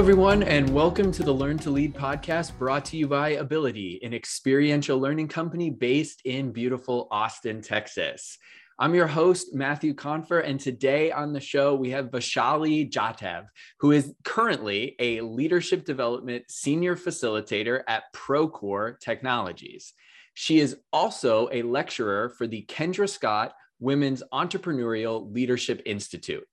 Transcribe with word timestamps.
everyone, 0.00 0.42
and 0.44 0.66
welcome 0.72 1.12
to 1.12 1.22
the 1.22 1.30
Learn 1.30 1.58
to 1.58 1.68
Lead 1.68 1.94
podcast 1.94 2.56
brought 2.56 2.86
to 2.86 2.96
you 2.96 3.06
by 3.06 3.36
Abilitie, 3.36 3.98
an 4.02 4.14
experiential 4.14 4.98
learning 4.98 5.28
company 5.28 5.68
based 5.68 6.22
in 6.24 6.52
beautiful 6.52 7.06
Austin, 7.10 7.60
Texas. 7.60 8.38
I'm 8.78 8.94
your 8.94 9.06
host, 9.06 9.54
Matthew 9.54 9.92
Confer, 9.92 10.40
and 10.40 10.58
today 10.58 11.12
on 11.12 11.34
the 11.34 11.40
show, 11.40 11.74
we 11.74 11.90
have 11.90 12.06
Vaishali 12.06 12.90
Jadhav, 12.90 13.44
who 13.80 13.92
is 13.92 14.14
currently 14.24 14.96
a 15.00 15.20
leadership 15.20 15.84
development 15.84 16.44
senior 16.48 16.96
facilitator 16.96 17.82
at 17.86 18.04
Procore 18.14 18.98
Technologies. 19.00 19.92
She 20.32 20.60
is 20.60 20.78
also 20.94 21.50
a 21.52 21.60
lecturer 21.60 22.30
for 22.30 22.46
the 22.46 22.64
Kendra 22.70 23.06
Scott 23.06 23.52
Women's 23.80 24.22
Entrepreneurial 24.32 25.30
Leadership 25.30 25.82
Institute. 25.84 26.46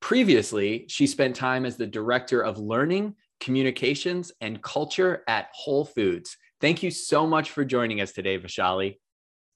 Previously, 0.00 0.86
she 0.88 1.06
spent 1.06 1.36
time 1.36 1.64
as 1.64 1.76
the 1.76 1.86
director 1.86 2.40
of 2.42 2.58
learning, 2.58 3.14
communications, 3.38 4.32
and 4.40 4.62
culture 4.62 5.22
at 5.28 5.48
Whole 5.52 5.84
Foods. 5.84 6.36
Thank 6.60 6.82
you 6.82 6.90
so 6.90 7.26
much 7.26 7.50
for 7.50 7.64
joining 7.64 8.00
us 8.00 8.12
today, 8.12 8.38
Vaishali. 8.38 8.98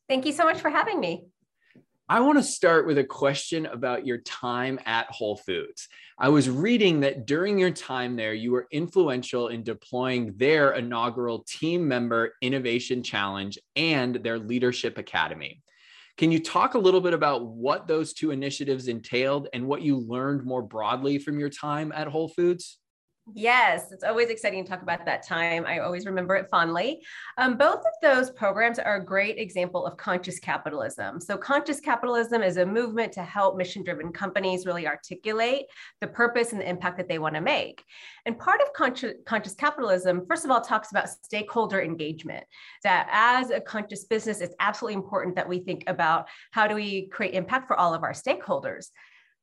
Thank 0.08 0.26
you 0.26 0.32
so 0.32 0.44
much 0.44 0.60
for 0.60 0.70
having 0.70 1.00
me. 1.00 1.24
I 2.06 2.20
want 2.20 2.36
to 2.36 2.42
start 2.42 2.86
with 2.86 2.98
a 2.98 3.04
question 3.04 3.64
about 3.64 4.06
your 4.06 4.18
time 4.18 4.78
at 4.84 5.10
Whole 5.10 5.36
Foods. 5.36 5.88
I 6.18 6.28
was 6.28 6.50
reading 6.50 7.00
that 7.00 7.26
during 7.26 7.58
your 7.58 7.70
time 7.70 8.14
there, 8.14 8.34
you 8.34 8.52
were 8.52 8.68
influential 8.70 9.48
in 9.48 9.62
deploying 9.62 10.34
their 10.36 10.72
inaugural 10.72 11.44
Team 11.48 11.88
Member 11.88 12.34
Innovation 12.42 13.02
Challenge 13.02 13.58
and 13.74 14.16
their 14.16 14.38
Leadership 14.38 14.98
Academy. 14.98 15.62
Can 16.16 16.30
you 16.30 16.38
talk 16.38 16.74
a 16.74 16.78
little 16.78 17.00
bit 17.00 17.12
about 17.12 17.44
what 17.44 17.88
those 17.88 18.12
two 18.12 18.30
initiatives 18.30 18.86
entailed 18.86 19.48
and 19.52 19.66
what 19.66 19.82
you 19.82 19.98
learned 19.98 20.44
more 20.44 20.62
broadly 20.62 21.18
from 21.18 21.40
your 21.40 21.50
time 21.50 21.90
at 21.92 22.06
Whole 22.06 22.28
Foods? 22.28 22.78
Yes, 23.32 23.90
it's 23.90 24.04
always 24.04 24.28
exciting 24.28 24.64
to 24.64 24.70
talk 24.70 24.82
about 24.82 25.06
that 25.06 25.26
time. 25.26 25.64
I 25.64 25.78
always 25.78 26.04
remember 26.04 26.36
it 26.36 26.46
fondly. 26.50 27.00
Um, 27.38 27.56
both 27.56 27.78
of 27.78 27.92
those 28.02 28.30
programs 28.30 28.78
are 28.78 28.96
a 28.96 29.04
great 29.04 29.38
example 29.38 29.86
of 29.86 29.96
conscious 29.96 30.38
capitalism. 30.38 31.18
So, 31.22 31.38
conscious 31.38 31.80
capitalism 31.80 32.42
is 32.42 32.58
a 32.58 32.66
movement 32.66 33.12
to 33.14 33.22
help 33.22 33.56
mission 33.56 33.82
driven 33.82 34.12
companies 34.12 34.66
really 34.66 34.86
articulate 34.86 35.64
the 36.02 36.06
purpose 36.06 36.52
and 36.52 36.60
the 36.60 36.68
impact 36.68 36.98
that 36.98 37.08
they 37.08 37.18
want 37.18 37.34
to 37.34 37.40
make. 37.40 37.82
And 38.26 38.38
part 38.38 38.60
of 38.60 38.74
conscious, 38.74 39.14
conscious 39.24 39.54
capitalism, 39.54 40.26
first 40.28 40.44
of 40.44 40.50
all, 40.50 40.60
talks 40.60 40.90
about 40.90 41.08
stakeholder 41.08 41.80
engagement, 41.80 42.44
that 42.82 43.08
as 43.10 43.48
a 43.48 43.60
conscious 43.60 44.04
business, 44.04 44.42
it's 44.42 44.54
absolutely 44.60 44.96
important 44.96 45.34
that 45.36 45.48
we 45.48 45.60
think 45.60 45.84
about 45.86 46.28
how 46.50 46.66
do 46.66 46.74
we 46.74 47.06
create 47.08 47.32
impact 47.32 47.68
for 47.68 47.76
all 47.76 47.94
of 47.94 48.02
our 48.02 48.12
stakeholders. 48.12 48.90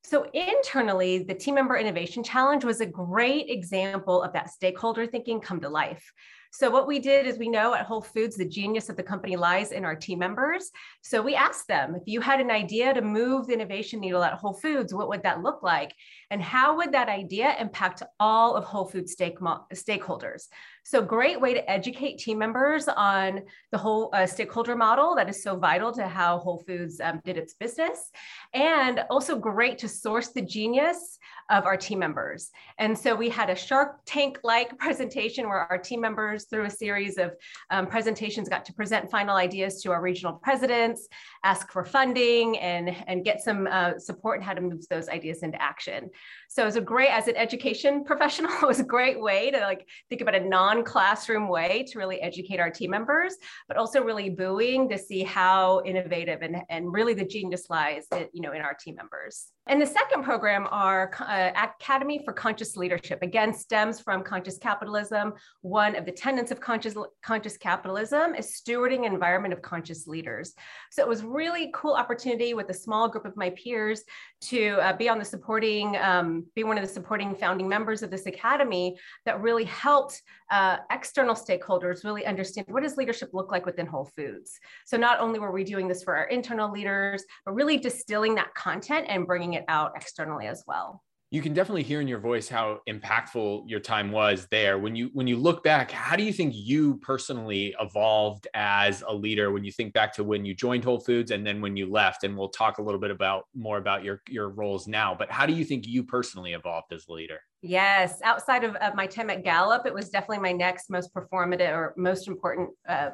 So 0.04 0.26
internally, 0.34 1.24
the 1.24 1.34
Team 1.36 1.56
Member 1.56 1.78
Innovation 1.78 2.24
Challenge 2.24 2.66
was 2.66 2.82
a 2.82 2.86
great 2.86 3.50
example 3.50 4.22
of 4.22 4.34
that 4.34 4.50
stakeholder 4.50 5.06
thinking 5.06 5.40
come 5.40 5.62
to 5.62 5.70
life. 5.70 6.12
So 6.54 6.70
what 6.70 6.86
we 6.86 7.00
did 7.00 7.26
is 7.26 7.38
we 7.38 7.48
know 7.48 7.74
at 7.74 7.86
Whole 7.86 8.02
Foods, 8.02 8.36
the 8.36 8.46
genius 8.46 8.90
of 8.90 8.98
the 8.98 9.04
company 9.04 9.38
lies 9.38 9.72
in 9.72 9.86
our 9.86 9.96
team 9.96 10.20
members. 10.20 10.70
So 11.02 11.22
we 11.22 11.34
asked 11.34 11.70
them, 11.70 11.96
if 11.96 12.04
you 12.06 12.20
had 12.20 12.42
an 12.42 12.52
idea 12.52 12.94
to 12.94 13.02
move 13.02 13.48
the 13.48 13.54
innovation 13.54 14.02
needle 14.02 14.22
at 14.22 14.34
Whole 14.34 14.54
Foods, 14.54 14.94
what 14.94 15.08
would 15.08 15.24
that 15.24 15.42
look 15.42 15.64
like? 15.64 15.94
And 16.30 16.42
how 16.42 16.76
would 16.76 16.92
that 16.92 17.08
idea 17.08 17.56
impact 17.58 18.04
all 18.20 18.56
of 18.56 18.66
Whole 18.66 18.86
Foods 18.86 19.14
stake 19.14 19.40
stakeholders? 19.40 20.50
So 20.84 21.02
great 21.02 21.40
way 21.40 21.54
to 21.54 21.72
educate 21.72 22.18
team 22.18 22.40
members 22.40 22.88
on 22.90 23.44
the 23.72 23.78
whole 23.78 24.10
uh, 24.14 24.26
stakeholder 24.26 24.76
model 24.76 25.16
that 25.16 25.30
is 25.30 25.42
so 25.42 25.56
vital 25.56 25.94
to 25.94 26.08
how 26.08 26.40
Whole 26.40 26.64
Foods 26.68 27.00
um, 27.00 27.22
did 27.24 27.38
its 27.38 27.54
business. 27.54 28.12
And 28.54 29.06
also 29.10 29.38
great 29.38 29.78
to 29.80 29.88
source 29.88 30.30
the 30.30 30.42
genius 30.42 31.18
of 31.52 31.66
our 31.66 31.76
team 31.76 32.00
members. 32.00 32.50
And 32.80 32.98
so 32.98 33.14
we 33.14 33.30
had 33.30 33.50
a 33.50 33.56
Shark 33.56 34.00
Tank-like 34.06 34.78
presentation 34.80 35.48
where 35.48 35.68
our 35.70 35.78
team 35.78 36.00
members 36.00 36.46
through 36.46 36.66
a 36.66 36.70
series 36.70 37.18
of 37.18 37.36
um, 37.70 37.88
presentations 37.88 38.48
got 38.48 38.64
to 38.66 38.74
present 38.74 39.12
final 39.12 39.36
ideas 39.36 39.82
to 39.84 39.92
our 39.92 40.02
regional 40.02 40.34
presidents, 40.34 41.08
ask 41.44 41.70
for 41.72 41.84
funding 41.84 42.58
and, 42.60 42.96
and 43.08 43.26
get 43.26 43.42
some 43.42 43.68
uh, 43.70 44.00
support 44.00 44.40
in 44.40 44.44
how 44.44 44.54
to 44.54 44.62
move 44.62 44.88
those 44.90 45.10
ideas 45.10 45.44
into 45.44 45.62
action. 45.62 46.10
So 46.48 46.64
it 46.64 46.66
was 46.66 46.78
a 46.78 46.82
great, 46.82 47.10
as 47.10 47.28
an 47.28 47.36
education 47.36 48.04
professional, 48.12 48.52
it 48.54 48.68
was 48.68 48.80
a 48.80 48.86
great 48.86 49.20
way 49.20 49.52
to 49.52 49.60
like 49.60 49.86
think 50.10 50.22
about 50.22 50.36
a 50.36 50.40
non-classroom 50.40 51.50
way 51.50 51.86
to 51.90 52.00
really 52.00 52.22
educate 52.22 52.62
our 52.62 52.70
team 52.70 52.92
members, 52.92 53.36
but 53.68 53.76
also 53.76 54.02
really 54.02 54.30
buoying 54.30 54.88
to 54.88 54.98
see 54.98 55.22
how 55.24 55.82
innovative 55.84 56.42
and, 56.44 56.62
and 56.70 56.94
really 56.94 57.14
the 57.14 57.26
genius 57.26 57.70
lies, 57.70 58.08
you 58.32 58.42
know, 58.42 58.54
in 58.54 58.62
our 58.62 58.74
team 58.74 58.96
members. 58.96 59.48
And 59.68 59.80
the 59.80 59.86
second 59.86 60.24
program, 60.24 60.68
our 60.72 61.12
uh, 61.20 61.52
Academy 61.56 62.20
for 62.26 62.34
Conscious 62.34 62.76
Leadership, 62.76 63.20
again, 63.22 63.54
stems 63.54 64.00
from 64.00 64.24
conscious 64.24 64.58
capitalism. 64.58 65.34
One 65.62 65.96
of 65.96 66.06
the 66.06 66.12
tenets 66.12 66.50
of 66.52 66.60
conscious, 66.60 66.96
conscious 67.22 67.58
capitalism 67.58 68.34
is 68.34 68.60
stewarding 68.60 69.06
environment 69.06 69.54
of 69.54 69.62
conscious 69.62 70.08
leaders. 70.08 70.54
So 70.90 71.04
it 71.04 71.08
was 71.08 71.24
really 71.24 71.72
cool 71.76 71.94
opportunity 71.94 72.56
with 72.56 72.70
a 72.70 72.74
small 72.74 73.08
group 73.08 73.26
of 73.26 73.38
my 73.38 73.52
peers 73.52 74.04
to 74.42 74.72
uh, 74.82 74.96
be 74.98 75.08
on 75.08 75.20
the 75.20 75.26
supporting, 75.26 75.96
um, 75.98 76.46
be 76.56 76.64
one 76.64 76.78
of 76.78 76.84
the 76.84 76.92
supporting 76.92 77.36
founding 77.36 77.68
members 77.68 78.02
of 78.02 78.10
this 78.10 78.26
academy 78.26 78.98
that 79.26 79.40
really 79.42 79.66
helped 79.66 80.22
uh, 80.50 80.78
external 80.92 81.36
stakeholders 81.36 82.04
really 82.04 82.26
understand 82.26 82.66
what 82.70 82.84
does 82.84 82.98
leadership 82.98 83.30
look 83.34 83.52
like 83.52 83.66
within 83.66 83.86
Whole 83.86 84.10
Foods. 84.16 84.60
So 84.86 84.98
not 84.98 85.20
only 85.20 85.40
were 85.40 85.52
we 85.52 85.64
doing 85.64 85.88
this 85.88 86.04
for 86.04 86.16
our 86.16 86.26
internal 86.26 86.72
leaders, 86.72 87.24
but 87.46 87.54
really 87.54 87.78
distilling 87.78 88.36
that 88.36 88.54
content 88.56 89.06
and 89.10 89.28
bringing 89.28 89.54
it 89.54 89.66
out 89.68 89.94
externally 89.96 90.48
as 90.48 90.64
well 90.68 91.02
you 91.32 91.42
can 91.42 91.54
definitely 91.54 91.84
hear 91.84 92.02
in 92.02 92.10
your 92.10 92.20
voice 92.20 92.50
how 92.50 92.82
impactful 92.90 93.64
your 93.66 93.80
time 93.80 94.12
was 94.12 94.48
there. 94.52 94.78
When 94.78 94.98
you 94.98 95.10
when 95.14 95.28
you 95.28 95.38
look 95.38 95.64
back 95.64 95.90
how 95.90 96.18
do 96.18 96.24
you 96.24 96.34
think 96.34 96.54
you 96.56 96.98
personally 96.98 97.74
evolved 97.80 98.48
as 98.54 99.02
a 99.08 99.14
leader 99.14 99.52
when 99.52 99.64
you 99.64 99.72
think 99.72 99.94
back 99.94 100.14
to 100.16 100.26
when 100.26 100.44
you 100.44 100.54
joined 100.54 100.84
whole 100.84 101.00
foods 101.00 101.32
and 101.32 101.48
then 101.48 101.62
when 101.62 101.78
you 101.78 101.90
left? 101.90 102.26
And 102.26 102.38
we'll 102.38 102.50
talk 102.50 102.78
a 102.78 102.82
little 102.82 103.00
bit 103.00 103.12
about 103.12 103.46
more 103.56 103.78
about 103.78 104.04
your 104.04 104.22
your 104.28 104.50
roles 104.50 104.88
now 104.88 105.16
but 105.18 105.32
how 105.32 105.46
do 105.46 105.54
you 105.54 105.64
think 105.64 105.88
you 105.88 106.04
personally 106.04 106.52
evolved 106.52 106.92
as 106.92 107.06
a 107.08 107.14
leader? 107.14 107.40
Yes 107.62 108.20
outside 108.24 108.66
of, 108.66 108.76
of 108.76 108.94
my 108.96 109.08
time 109.08 109.30
at 109.30 109.44
gallup 109.44 109.86
it 109.86 109.94
was 109.94 110.10
definitely 110.10 110.40
my 110.40 110.52
next 110.52 110.90
most 110.90 111.14
performative 111.14 111.72
or 111.72 111.94
most 111.96 112.28
important 112.28 112.72
uh, 112.90 113.12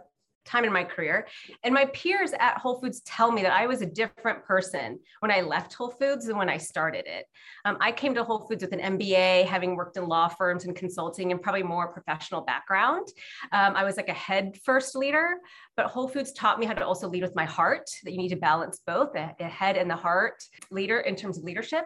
time 0.47 0.63
in 0.63 0.73
my 0.73 0.83
career. 0.83 1.27
And 1.63 1.73
my 1.73 1.85
peers 1.85 2.31
at 2.39 2.57
Whole 2.57 2.79
Foods 2.79 3.01
tell 3.01 3.31
me 3.31 3.41
that 3.43 3.51
I 3.51 3.67
was 3.67 3.81
a 3.81 3.85
different 3.85 4.43
person 4.43 4.99
when 5.19 5.31
I 5.31 5.41
left 5.41 5.73
Whole 5.73 5.91
Foods 5.91 6.25
than 6.25 6.37
when 6.37 6.49
I 6.49 6.57
started 6.57 7.05
it. 7.05 7.25
Um, 7.65 7.77
I 7.79 7.91
came 7.91 8.15
to 8.15 8.23
Whole 8.23 8.47
Foods 8.47 8.63
with 8.63 8.73
an 8.73 8.97
MBA, 8.97 9.45
having 9.45 9.75
worked 9.75 9.97
in 9.97 10.07
law 10.07 10.27
firms 10.27 10.65
and 10.65 10.75
consulting 10.75 11.31
and 11.31 11.41
probably 11.41 11.63
more 11.63 11.91
professional 11.91 12.41
background. 12.41 13.07
Um, 13.51 13.75
I 13.75 13.83
was 13.83 13.97
like 13.97 14.09
a 14.09 14.13
head 14.13 14.57
first 14.63 14.95
leader, 14.95 15.35
but 15.77 15.85
Whole 15.85 16.07
Foods 16.07 16.33
taught 16.33 16.59
me 16.59 16.65
how 16.65 16.73
to 16.73 16.85
also 16.85 17.07
lead 17.07 17.21
with 17.21 17.35
my 17.35 17.45
heart, 17.45 17.87
that 18.03 18.11
you 18.11 18.17
need 18.17 18.29
to 18.29 18.35
balance 18.35 18.81
both 18.85 19.13
the, 19.13 19.27
head 19.45 19.77
and 19.77 19.89
the 19.89 19.95
heart 19.95 20.43
leader 20.71 20.99
in 21.01 21.15
terms 21.15 21.37
of 21.37 21.43
leadership. 21.43 21.85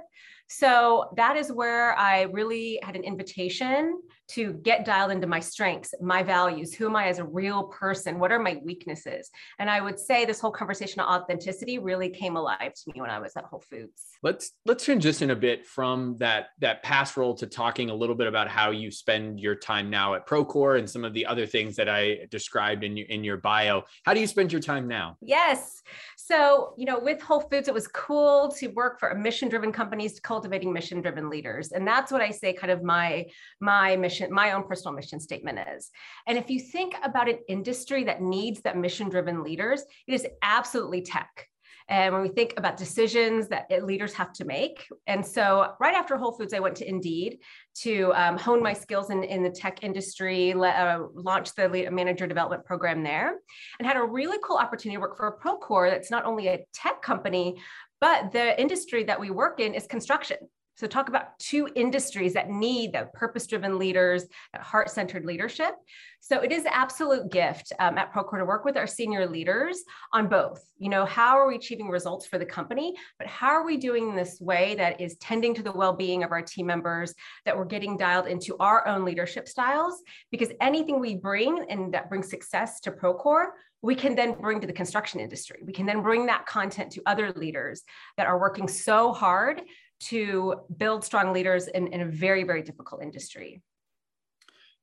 So 0.54 1.10
that 1.16 1.38
is 1.38 1.52
where 1.52 1.98
I 1.98 2.24
really 2.24 2.80
had 2.84 2.98
an 2.98 3.04
invitation 3.04 4.02
to 4.32 4.54
get 4.54 4.86
dialed 4.86 5.12
into 5.12 5.28
my 5.28 5.40
strengths, 5.40 5.94
my 6.02 6.24
values. 6.24 6.74
Who 6.74 6.88
am 6.88 6.96
I 6.96 7.08
as 7.08 7.20
a 7.20 7.24
real 7.24 7.64
person? 7.64 8.20
What 8.20 8.32
are 8.32 8.40
my 8.40 8.60
weaknesses? 8.64 9.30
And 9.60 9.70
I 9.70 9.80
would 9.82 10.00
say 10.00 10.26
this 10.26 10.40
whole 10.40 10.52
conversation 10.52 11.00
of 11.00 11.08
authenticity 11.08 11.80
really 11.80 12.10
came 12.10 12.36
alive 12.36 12.74
to 12.74 12.92
me 12.94 13.00
when 13.00 13.10
I 13.10 13.20
was 13.20 13.34
at 13.38 13.46
Whole 13.46 13.64
Foods. 13.70 14.08
Let's 14.24 14.52
let's 14.66 14.84
transition 14.84 15.32
a 15.32 15.36
bit 15.36 15.66
from 15.66 16.18
that 16.20 16.48
that 16.60 16.84
past 16.84 17.16
role 17.18 17.34
to 17.36 17.48
talking 17.48 17.90
a 17.90 17.96
little 17.96 18.16
bit 18.16 18.28
about 18.28 18.50
how 18.50 18.72
you 18.72 18.92
spend 18.92 19.40
your 19.40 19.56
time 19.56 19.90
now 19.90 20.16
at 20.16 20.28
Procore 20.28 20.80
and 20.80 20.90
some 20.90 21.06
of 21.06 21.14
the 21.14 21.26
other 21.26 21.46
things 21.46 21.78
that 21.78 21.88
I 21.88 22.28
described 22.30 22.84
in 22.84 22.98
your 22.98 23.08
in 23.08 23.24
your 23.24 23.38
bio. 23.38 23.81
How 24.04 24.14
do 24.14 24.20
you 24.20 24.28
spend 24.28 24.52
your 24.52 24.62
time 24.62 24.88
now? 24.88 25.18
Yes. 25.22 25.82
So, 26.18 26.74
you 26.78 26.86
know, 26.86 27.00
with 27.00 27.22
Whole 27.22 27.42
Foods, 27.42 27.68
it 27.68 27.74
was 27.74 27.88
cool 27.88 28.52
to 28.58 28.68
work 28.68 29.00
for 29.00 29.10
a 29.10 29.18
mission-driven 29.18 29.72
companies 29.72 30.20
cultivating 30.20 30.72
mission-driven 30.74 31.30
leaders. 31.30 31.72
And 31.72 31.88
that's 31.88 32.12
what 32.12 32.22
I 32.22 32.32
say 32.32 32.54
kind 32.54 32.72
of 32.72 32.84
my 32.84 33.26
my 33.60 33.96
mission, 33.98 34.32
my 34.32 34.52
own 34.52 34.64
personal 34.64 34.96
mission 34.96 35.20
statement 35.20 35.60
is. 35.76 35.90
And 36.28 36.38
if 36.38 36.50
you 36.50 36.60
think 36.60 36.96
about 37.04 37.30
an 37.30 37.40
industry 37.48 38.04
that 38.06 38.22
needs 38.22 38.62
that 38.62 38.78
mission-driven 38.78 39.44
leaders, 39.44 39.84
it 40.08 40.14
is 40.14 40.26
absolutely 40.42 41.02
tech 41.02 41.48
and 41.92 42.14
when 42.14 42.22
we 42.22 42.30
think 42.30 42.54
about 42.56 42.78
decisions 42.78 43.50
that 43.50 43.70
leaders 43.84 44.14
have 44.14 44.32
to 44.32 44.46
make. 44.46 44.88
And 45.08 45.24
so, 45.24 45.74
right 45.82 45.94
after 45.94 46.16
Whole 46.16 46.32
Foods, 46.32 46.54
I 46.54 46.60
went 46.60 46.78
to 46.78 46.88
Indeed 46.88 47.40
to 47.82 48.14
um, 48.16 48.38
hone 48.38 48.64
my 48.64 48.72
skills 48.72 49.10
in, 49.10 49.26
in 49.26 49.44
the 49.44 49.50
tech 49.50 49.84
industry, 49.84 50.54
uh, 50.54 51.00
launch 51.14 51.54
the 51.54 51.90
manager 51.92 52.28
development 52.28 52.64
program 52.64 53.04
there, 53.04 53.36
and 53.78 53.86
had 53.86 53.98
a 53.98 54.04
really 54.04 54.38
cool 54.42 54.56
opportunity 54.56 54.96
to 54.96 55.02
work 55.02 55.18
for 55.18 55.28
a 55.28 55.38
Procore 55.38 55.92
that's 55.92 56.10
not 56.10 56.24
only 56.24 56.48
a 56.48 56.66
tech 56.74 57.02
company, 57.02 57.58
but 58.00 58.32
the 58.32 58.60
industry 58.60 59.04
that 59.04 59.20
we 59.20 59.30
work 59.30 59.60
in 59.60 59.74
is 59.74 59.86
construction. 59.86 60.38
So, 60.76 60.88
talk 60.88 61.10
about 61.10 61.38
two 61.38 61.70
industries 61.76 62.34
that 62.34 62.50
need 62.50 62.94
the 62.94 63.10
purpose 63.14 63.46
driven 63.46 63.78
leaders, 63.78 64.26
that 64.54 64.62
heart 64.62 64.90
centered 64.90 65.26
leadership. 65.26 65.76
So, 66.22 66.40
it 66.40 66.52
is 66.52 66.64
an 66.66 66.72
absolute 66.74 67.32
gift 67.32 67.74
um, 67.80 67.98
at 67.98 68.14
Procore 68.14 68.40
to 68.40 68.46
work 68.46 68.66
with 68.66 68.78
our 68.78 68.88
senior 68.88 69.28
leaders 69.28 69.84
on 70.14 70.28
both. 70.28 70.64
You 70.80 70.90
know, 70.90 71.06
how 71.06 71.38
are 71.38 71.48
we 71.48 71.56
achieving 71.56 71.90
results 71.90 72.26
for 72.26 72.38
the 72.38 72.46
company, 72.46 72.96
but 73.18 73.28
how 73.28 73.50
are 73.50 73.66
we 73.66 73.78
doing 73.78 74.16
this 74.16 74.40
way 74.40 74.76
that 74.76 75.00
is 75.02 75.18
tending 75.18 75.54
to 75.56 75.64
the 75.64 75.72
well 75.72 75.94
being 75.94 76.24
of 76.24 76.32
our 76.32 76.42
team 76.42 76.68
members, 76.68 77.14
that 77.46 77.56
we're 77.56 77.66
getting 77.66 77.98
dialed 77.98 78.28
into 78.28 78.58
our 78.58 78.88
own 78.88 79.06
leadership 79.06 79.48
styles? 79.48 80.02
Because 80.32 80.50
anything 80.62 81.00
we 81.00 81.16
bring 81.16 81.66
and 81.70 81.94
that 81.94 82.10
brings 82.10 82.30
success 82.30 82.80
to 82.82 82.92
Procore, 82.92 83.48
we 83.82 83.96
can 83.96 84.16
then 84.16 84.34
bring 84.40 84.62
to 84.62 84.68
the 84.68 84.74
construction 84.74 85.20
industry. 85.20 85.62
We 85.66 85.74
can 85.74 85.86
then 85.86 86.02
bring 86.02 86.28
that 86.28 86.46
content 86.46 86.92
to 86.94 87.02
other 87.06 87.32
leaders 87.34 87.84
that 88.18 88.28
are 88.28 88.40
working 88.40 88.68
so 88.68 89.12
hard 89.12 89.62
to 90.02 90.62
build 90.78 91.04
strong 91.04 91.34
leaders 91.34 91.68
in, 91.68 91.88
in 91.88 92.02
a 92.02 92.06
very, 92.06 92.44
very 92.44 92.62
difficult 92.62 93.04
industry. 93.04 93.62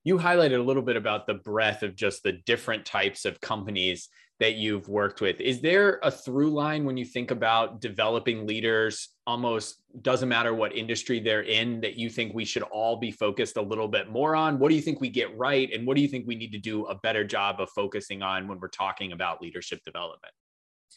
You 0.05 0.17
highlighted 0.17 0.59
a 0.59 0.62
little 0.62 0.82
bit 0.82 0.97
about 0.97 1.26
the 1.26 1.35
breadth 1.35 1.82
of 1.82 1.97
just 1.97 2.23
the 2.23 2.32
different 2.32 2.87
types 2.87 3.25
of 3.25 3.41
companies 3.41 4.09
that 4.41 4.55
you've 4.55 4.88
worked 4.88 5.20
with. 5.20 5.41
Is 5.41 5.61
there 5.61 5.99
a 6.03 6.11
through 6.11 6.50
line 6.50 6.85
when 6.85 6.97
you 6.97 7.05
think 7.05 7.32
about 7.32 7.81
developing 7.81 8.47
leaders, 8.47 9.09
almost 9.26 9.82
doesn't 10.03 10.29
matter 10.29 10.55
what 10.55 10.76
industry 10.76 11.19
they're 11.19 11.43
in, 11.43 11.81
that 11.81 11.97
you 11.97 12.09
think 12.09 12.32
we 12.32 12.44
should 12.44 12.62
all 12.62 12.97
be 12.97 13.11
focused 13.11 13.56
a 13.56 13.62
little 13.62 13.88
bit 13.88 14.09
more 14.09 14.37
on? 14.37 14.61
What 14.61 14.69
do 14.69 14.76
you 14.76 14.82
think 14.82 15.00
we 15.00 15.11
get 15.11 15.37
right? 15.37 15.73
And 15.73 15.87
what 15.87 15.97
do 15.97 16.03
you 16.03 16.09
think 16.09 16.29
we 16.29 16.37
need 16.37 16.53
to 16.53 16.59
do 16.59 16.87
a 16.87 16.94
better 16.94 17.25
job 17.25 17.61
of 17.61 17.69
focusing 17.71 18.23
on 18.23 18.47
when 18.47 18.61
we're 18.61 18.69
talking 18.69 19.11
about 19.11 19.43
leadership 19.43 19.82
development? 19.85 20.32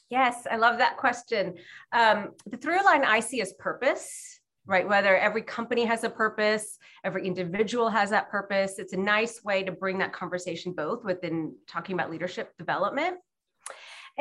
Yes, 0.10 0.46
I 0.50 0.58
love 0.58 0.78
that 0.80 0.98
question. 0.98 1.56
Um, 1.94 2.32
the 2.46 2.58
through 2.58 2.84
line 2.84 3.04
I 3.04 3.20
see 3.20 3.42
is 3.42 3.54
purpose, 3.60 4.40
right? 4.66 4.88
Whether 4.88 5.18
every 5.18 5.42
company 5.42 5.86
has 5.86 6.04
a 6.04 6.10
purpose, 6.10 6.78
every 7.04 7.26
individual 7.26 7.90
has 7.90 8.10
that 8.10 8.30
purpose. 8.30 8.78
It's 8.78 8.94
a 8.94 8.98
nice 8.98 9.44
way 9.44 9.64
to 9.64 9.72
bring 9.72 9.98
that 10.00 10.14
conversation 10.14 10.74
both 10.74 11.04
within 11.04 11.56
talking 11.68 11.94
about 11.94 12.12
leadership 12.12 12.56
development. 12.58 13.18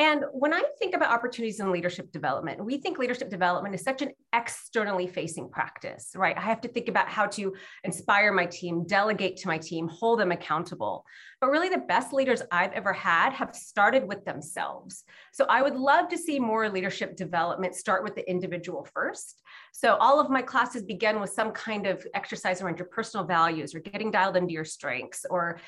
And 0.00 0.24
when 0.32 0.54
I 0.54 0.62
think 0.78 0.94
about 0.94 1.12
opportunities 1.12 1.60
in 1.60 1.70
leadership 1.70 2.10
development, 2.10 2.64
we 2.64 2.78
think 2.78 2.96
leadership 2.96 3.28
development 3.28 3.74
is 3.74 3.82
such 3.82 4.00
an 4.00 4.12
externally 4.34 5.06
facing 5.06 5.50
practice, 5.50 6.12
right? 6.16 6.34
I 6.38 6.40
have 6.40 6.62
to 6.62 6.68
think 6.68 6.88
about 6.88 7.10
how 7.10 7.26
to 7.26 7.52
inspire 7.84 8.32
my 8.32 8.46
team, 8.46 8.86
delegate 8.86 9.36
to 9.36 9.48
my 9.48 9.58
team, 9.58 9.88
hold 9.88 10.18
them 10.18 10.32
accountable. 10.32 11.04
But 11.38 11.50
really, 11.50 11.68
the 11.68 11.84
best 11.86 12.14
leaders 12.14 12.40
I've 12.50 12.72
ever 12.72 12.94
had 12.94 13.34
have 13.34 13.54
started 13.54 14.08
with 14.08 14.24
themselves. 14.24 15.04
So 15.32 15.44
I 15.50 15.60
would 15.60 15.76
love 15.76 16.08
to 16.08 16.16
see 16.16 16.40
more 16.40 16.70
leadership 16.70 17.14
development 17.14 17.74
start 17.74 18.02
with 18.02 18.14
the 18.14 18.28
individual 18.28 18.88
first. 18.94 19.42
So 19.72 19.96
all 19.96 20.18
of 20.18 20.30
my 20.30 20.40
classes 20.40 20.82
begin 20.82 21.20
with 21.20 21.28
some 21.28 21.52
kind 21.52 21.86
of 21.86 22.06
exercise 22.14 22.62
around 22.62 22.78
your 22.78 22.88
personal 22.88 23.26
values 23.26 23.74
or 23.74 23.80
getting 23.80 24.10
dialed 24.10 24.38
into 24.38 24.54
your 24.54 24.64
strengths 24.64 25.26
or 25.28 25.60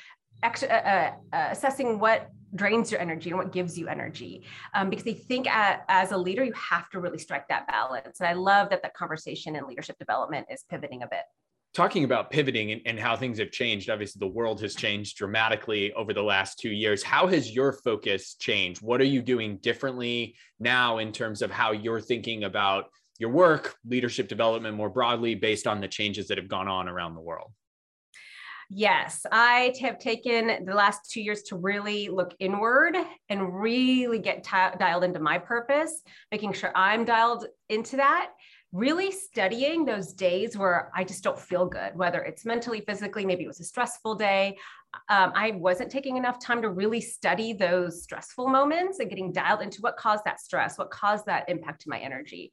uh, 0.43 0.67
uh, 0.67 1.11
uh, 1.31 1.47
assessing 1.51 1.99
what 1.99 2.29
drains 2.55 2.91
your 2.91 3.01
energy 3.01 3.29
and 3.29 3.39
what 3.39 3.51
gives 3.51 3.77
you 3.77 3.87
energy. 3.87 4.43
Um, 4.73 4.89
because 4.89 5.05
they 5.05 5.13
think 5.13 5.47
at, 5.47 5.85
as 5.87 6.11
a 6.11 6.17
leader 6.17 6.43
you 6.43 6.53
have 6.53 6.89
to 6.91 6.99
really 6.99 7.17
strike 7.17 7.47
that 7.47 7.67
balance. 7.67 8.19
And 8.19 8.27
i 8.27 8.33
love 8.33 8.69
that 8.69 8.83
that 8.83 8.93
conversation 8.93 9.55
in 9.55 9.67
leadership 9.67 9.97
development 9.97 10.47
is 10.51 10.63
pivoting 10.69 11.03
a 11.03 11.07
bit. 11.07 11.23
Talking 11.73 12.03
about 12.03 12.29
pivoting 12.29 12.71
and, 12.71 12.81
and, 12.85 12.99
how 12.99 13.15
things 13.15 13.39
have 13.39 13.49
changed 13.49 13.89
obviously 13.89 14.19
the 14.19 14.27
world 14.27 14.61
has 14.61 14.75
changed 14.75 15.17
dramatically 15.17 15.91
over 15.93 16.13
the 16.13 16.21
last 16.21 16.59
two 16.59 16.69
years. 16.69 17.01
How 17.01 17.25
has 17.25 17.49
your 17.49 17.73
focus 17.73 18.35
changed? 18.35 18.83
What 18.83 19.01
are 19.01 19.05
you 19.05 19.23
doing 19.23 19.57
differently 19.57 20.35
now 20.59 20.99
in 20.99 21.11
terms 21.11 21.41
of 21.41 21.49
how 21.49 21.71
you're 21.71 22.01
thinking 22.01 22.43
about 22.43 22.85
your 23.17 23.31
work 23.31 23.75
leadership 23.87 24.27
development 24.27 24.75
more 24.75 24.89
broadly 24.89 25.33
based 25.33 25.65
on 25.65 25.81
the 25.81 25.87
changes 25.87 26.27
that 26.27 26.37
have 26.37 26.47
gone 26.47 26.67
on 26.67 26.87
around 26.87 27.15
the 27.15 27.21
world 27.21 27.51
Yes, 28.75 29.23
I 29.31 29.71
have 29.81 29.99
taken 29.99 30.65
the 30.65 30.73
last 30.73 31.11
two 31.11 31.21
years 31.21 31.43
to 31.43 31.55
really 31.55 32.09
look 32.09 32.33
inward 32.39 32.97
and 33.29 33.61
really 33.61 34.17
get 34.17 34.43
t- 34.43 34.77
dialed 34.79 35.03
into 35.03 35.19
my 35.19 35.37
purpose, 35.37 36.01
making 36.31 36.53
sure 36.53 36.71
I'm 36.73 37.05
dialed 37.05 37.45
into 37.69 37.97
that. 37.97 38.31
Really 38.71 39.11
studying 39.11 39.85
those 39.85 40.13
days 40.13 40.57
where 40.57 40.91
I 40.95 41.03
just 41.03 41.23
don't 41.23 41.37
feel 41.37 41.67
good, 41.67 41.95
whether 41.95 42.23
it's 42.23 42.45
mentally, 42.45 42.81
physically, 42.81 43.27
maybe 43.27 43.43
it 43.43 43.47
was 43.47 43.59
a 43.59 43.63
stressful 43.63 44.15
day. 44.15 44.57
Um, 45.07 45.33
I 45.35 45.51
wasn't 45.51 45.91
taking 45.91 46.17
enough 46.17 46.39
time 46.39 46.63
to 46.63 46.71
really 46.71 47.01
study 47.01 47.53
those 47.53 48.01
stressful 48.01 48.47
moments 48.47 48.97
and 48.97 49.07
getting 49.07 49.31
dialed 49.31 49.61
into 49.61 49.81
what 49.81 49.97
caused 49.97 50.25
that 50.25 50.41
stress, 50.41 50.79
what 50.79 50.89
caused 50.89 51.27
that 51.27 51.47
impact 51.47 51.81
to 51.81 51.89
my 51.89 51.99
energy 51.99 52.51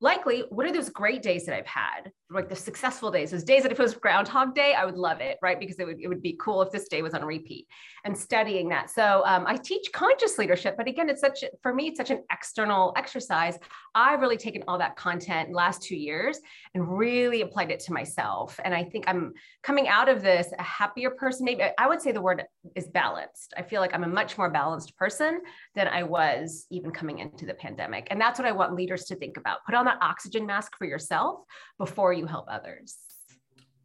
likely 0.00 0.44
what 0.50 0.66
are 0.66 0.72
those 0.72 0.88
great 0.88 1.22
days 1.22 1.44
that 1.46 1.56
i've 1.56 1.66
had 1.66 2.12
like 2.30 2.48
the 2.48 2.56
successful 2.56 3.10
days. 3.10 3.30
Those 3.30 3.44
days 3.44 3.62
that 3.62 3.72
if 3.72 3.80
it 3.80 3.82
was 3.82 3.94
groundhog 3.94 4.54
day 4.54 4.74
i 4.74 4.84
would 4.84 4.96
love 4.96 5.20
it 5.20 5.38
right? 5.40 5.58
Because 5.58 5.78
it 5.78 5.86
would, 5.86 6.00
it 6.00 6.08
would 6.08 6.22
be 6.22 6.36
cool 6.38 6.60
if 6.62 6.70
this 6.70 6.88
day 6.88 7.00
was 7.00 7.14
on 7.14 7.24
repeat 7.24 7.66
and 8.04 8.16
studying 8.16 8.68
that. 8.68 8.90
So 8.90 9.22
um, 9.24 9.44
i 9.46 9.56
teach 9.56 9.90
conscious 9.92 10.38
leadership 10.38 10.76
but 10.76 10.86
again 10.86 11.08
it's 11.08 11.20
such 11.20 11.44
for 11.62 11.74
me 11.74 11.88
it's 11.88 11.96
such 11.96 12.10
an 12.10 12.22
external 12.30 12.92
exercise. 12.96 13.58
I've 13.94 14.20
really 14.20 14.36
taken 14.36 14.62
all 14.68 14.78
that 14.78 14.96
content 14.96 15.52
last 15.52 15.82
two 15.82 15.96
years 15.96 16.38
and 16.74 16.98
really 16.98 17.40
applied 17.40 17.70
it 17.70 17.80
to 17.80 17.92
myself. 17.92 18.60
And 18.62 18.74
i 18.74 18.84
think 18.84 19.04
i'm 19.08 19.32
coming 19.62 19.88
out 19.88 20.08
of 20.08 20.22
this 20.22 20.52
a 20.58 20.62
happier 20.62 21.10
person. 21.10 21.46
Maybe 21.46 21.62
i 21.78 21.88
would 21.88 22.02
say 22.02 22.12
the 22.12 22.20
word 22.20 22.44
is 22.74 22.88
balanced. 22.88 23.54
I 23.56 23.62
feel 23.62 23.80
like 23.80 23.94
i'm 23.94 24.04
a 24.04 24.08
much 24.08 24.36
more 24.36 24.50
balanced 24.50 24.96
person 24.96 25.40
than 25.74 25.88
i 25.88 26.02
was 26.02 26.66
even 26.70 26.90
coming 26.90 27.20
into 27.20 27.46
the 27.46 27.54
pandemic. 27.54 28.08
And 28.10 28.20
that's 28.20 28.38
what 28.38 28.46
i 28.46 28.52
want 28.52 28.74
leaders 28.74 29.04
to 29.04 29.16
think 29.16 29.38
about. 29.38 29.64
Put 29.64 29.74
on 29.74 29.86
that 29.86 29.98
oxygen 30.02 30.44
mask 30.44 30.76
for 30.76 30.84
yourself 30.84 31.40
before 31.78 32.17
you 32.18 32.26
help 32.26 32.46
others? 32.48 32.96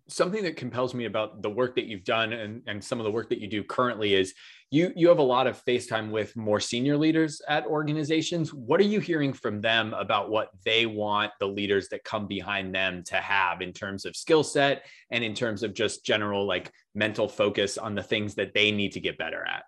Something 0.10 0.44
that 0.44 0.58
compels 0.58 0.94
me 0.94 1.06
about 1.06 1.42
the 1.42 1.50
work 1.50 1.76
that 1.76 1.86
you've 1.86 2.04
done 2.04 2.34
and, 2.34 2.62
and 2.68 2.84
some 2.84 3.00
of 3.00 3.06
the 3.06 3.12
work 3.12 3.30
that 3.30 3.40
you 3.40 3.48
do 3.48 3.64
currently 3.64 4.16
is 4.16 4.34
you 4.70 4.92
you 4.96 5.08
have 5.08 5.20
a 5.20 5.24
lot 5.24 5.48
of 5.48 5.58
face 5.60 5.88
time 5.88 6.12
with 6.12 6.36
more 6.36 6.60
senior 6.60 6.98
leaders 6.98 7.42
at 7.48 7.66
organizations. 7.68 8.54
What 8.54 8.80
are 8.80 8.86
you 8.86 9.00
hearing 9.00 9.32
from 9.32 9.62
them 9.62 9.94
about 9.94 10.30
what 10.30 10.50
they 10.66 10.86
want 10.86 11.32
the 11.40 11.48
leaders 11.48 11.88
that 11.90 12.04
come 12.04 12.28
behind 12.28 12.74
them 12.76 13.04
to 13.06 13.16
have 13.16 13.62
in 13.62 13.72
terms 13.72 14.04
of 14.04 14.16
skill 14.16 14.44
set 14.44 14.86
and 15.12 15.24
in 15.24 15.34
terms 15.34 15.64
of 15.64 15.74
just 15.74 16.04
general 16.04 16.46
like 16.46 16.72
mental 16.96 17.28
focus 17.28 17.78
on 17.78 17.96
the 17.96 18.04
things 18.04 18.36
that 18.36 18.54
they 18.54 18.72
need 18.72 18.92
to 18.94 19.00
get 19.00 19.18
better 19.18 19.46
at? 19.46 19.64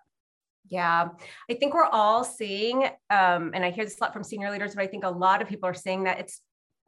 Yeah, 0.68 1.10
I 1.48 1.54
think 1.54 1.74
we're 1.74 1.84
all 1.84 2.24
seeing, 2.24 2.84
um, 3.10 3.52
and 3.54 3.64
I 3.64 3.70
hear 3.70 3.84
this 3.84 4.00
a 4.00 4.02
lot 4.02 4.12
from 4.12 4.24
senior 4.24 4.50
leaders, 4.50 4.74
but 4.74 4.82
I 4.82 4.88
think 4.88 5.04
a 5.04 5.08
lot 5.08 5.40
of 5.40 5.48
people 5.48 5.68
are 5.68 5.74
saying 5.74 6.04
that 6.04 6.18
it's 6.18 6.40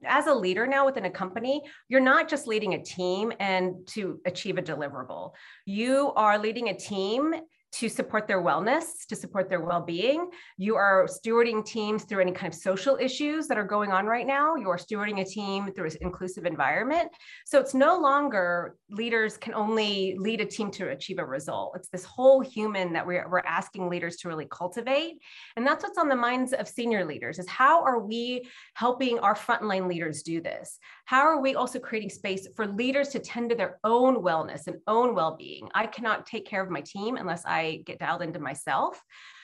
as 0.05 0.27
a 0.27 0.35
leader 0.35 0.67
now 0.67 0.87
within 0.87 1.05
a 1.05 1.11
company, 1.11 1.63
you're 1.89 2.01
not 2.01 2.29
just 2.29 2.47
leading 2.47 2.75
a 2.75 2.83
team 2.83 3.33
and 3.41 3.87
to 3.89 4.21
achieve 4.25 4.59
a 4.59 4.63
deliverable. 4.63 5.33
You 5.65 6.13
are 6.15 6.39
leading 6.39 6.69
a 6.69 6.79
team 6.79 7.35
to 7.71 7.89
support 7.89 8.27
their 8.27 8.43
wellness, 8.43 9.07
to 9.09 9.15
support 9.15 9.49
their 9.49 9.61
well 9.61 9.83
being. 9.83 10.31
You 10.57 10.77
are 10.77 11.07
stewarding 11.07 11.65
teams 11.65 12.05
through 12.05 12.23
any 12.23 12.33
kind 12.33 12.53
of 12.53 12.59
social 12.59 12.97
issues 13.01 13.47
that 13.49 13.59
are 13.59 13.65
going 13.65 13.93
on 13.93 14.07
right 14.07 14.27
now. 14.27 14.57
You 14.57 14.69
are 14.71 14.79
stewarding 14.79 15.21
a 15.21 15.25
team 15.25 15.71
through 15.73 15.87
an 15.87 15.97
inclusive 16.01 16.47
environment. 16.47 17.11
So 17.45 17.61
it's 17.61 17.75
no 17.75 17.99
longer 17.99 18.77
leaders 18.91 19.37
can 19.37 19.55
only 19.55 20.17
lead 20.19 20.41
a 20.41 20.47
team 20.47 20.71
to 20.73 20.89
achieve 20.89 21.19
a 21.19 21.25
result. 21.25 21.75
It's 21.77 21.89
this 21.89 22.05
whole 22.05 22.41
human 22.41 22.93
that 22.95 23.07
we're, 23.07 23.29
we're 23.29 23.41
asking 23.41 23.89
leaders 23.89 24.17
to 24.19 24.29
really 24.29 24.49
cultivate. 24.51 25.19
And 25.57 25.67
that's 25.67 25.85
what's 25.85 25.99
on 25.99 26.09
the 26.09 26.17
minds 26.17 26.53
of 26.53 26.69
senior 26.69 27.05
leaders 27.05 27.39
is 27.39 27.49
how 27.49 27.85
are 27.85 28.01
we 28.01 28.49
helping 28.75 29.19
our 29.19 29.35
frontline 29.35 29.89
leaders 29.89 30.23
do 30.23 30.41
this? 30.41 30.79
How 31.05 31.23
are 31.23 31.41
we 31.41 31.55
also 31.55 31.79
creating 31.79 32.11
space 32.11 32.47
for 32.57 32.67
leaders 32.67 33.09
to 33.11 33.19
tend 33.19 33.51
to 33.51 33.57
their 33.57 33.79
own 33.85 34.17
wellness 34.17 34.67
and 34.67 34.77
own 34.87 35.15
well 35.15 35.37
being? 35.37 35.69
I 35.75 35.87
cannot 35.87 36.27
take 36.27 36.47
care 36.47 36.63
of 36.63 36.71
my 36.71 36.81
team 36.81 37.17
unless 37.17 37.45
I 37.45 37.58
I 37.59 37.83
get 37.85 37.99
dialed 37.99 38.23
into 38.23 38.41
myself. 38.41 39.01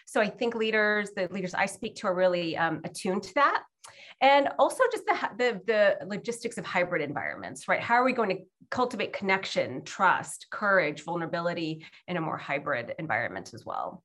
So 0.06 0.20
I 0.20 0.28
think 0.28 0.54
leaders, 0.54 1.10
the 1.16 1.28
leaders 1.30 1.54
I 1.54 1.66
speak 1.66 1.94
to, 1.96 2.06
are 2.08 2.14
really 2.14 2.56
um, 2.56 2.80
attuned 2.84 3.22
to 3.24 3.34
that. 3.34 3.62
And 4.20 4.48
also 4.58 4.82
just 4.92 5.04
the, 5.06 5.16
the, 5.38 5.60
the 5.66 6.06
logistics 6.06 6.56
of 6.56 6.64
hybrid 6.64 7.02
environments, 7.02 7.68
right? 7.68 7.80
How 7.80 7.94
are 7.94 8.04
we 8.04 8.12
going 8.12 8.30
to 8.30 8.42
cultivate 8.70 9.12
connection, 9.12 9.84
trust, 9.84 10.46
courage, 10.50 11.02
vulnerability 11.04 11.84
in 12.08 12.16
a 12.16 12.20
more 12.20 12.38
hybrid 12.38 12.94
environment 12.98 13.52
as 13.54 13.64
well? 13.66 14.02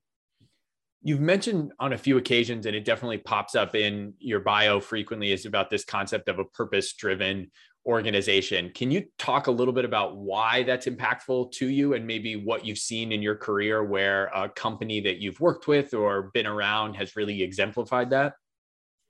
You've 1.02 1.20
mentioned 1.20 1.72
on 1.78 1.94
a 1.94 1.98
few 1.98 2.18
occasions, 2.18 2.66
and 2.66 2.76
it 2.76 2.84
definitely 2.84 3.18
pops 3.18 3.54
up 3.54 3.74
in 3.74 4.12
your 4.18 4.40
bio 4.40 4.80
frequently, 4.80 5.32
is 5.32 5.46
about 5.46 5.70
this 5.70 5.84
concept 5.84 6.28
of 6.28 6.38
a 6.38 6.44
purpose 6.44 6.92
driven 6.92 7.50
organization. 7.86 8.70
Can 8.74 8.90
you 8.90 9.04
talk 9.18 9.46
a 9.46 9.50
little 9.50 9.72
bit 9.72 9.84
about 9.84 10.16
why 10.16 10.62
that's 10.62 10.86
impactful 10.86 11.52
to 11.52 11.68
you 11.68 11.94
and 11.94 12.06
maybe 12.06 12.36
what 12.36 12.64
you've 12.64 12.78
seen 12.78 13.12
in 13.12 13.22
your 13.22 13.36
career 13.36 13.82
where 13.82 14.26
a 14.34 14.48
company 14.48 15.00
that 15.00 15.18
you've 15.18 15.40
worked 15.40 15.66
with 15.66 15.94
or 15.94 16.30
been 16.34 16.46
around 16.46 16.94
has 16.94 17.16
really 17.16 17.42
exemplified 17.42 18.10
that? 18.10 18.34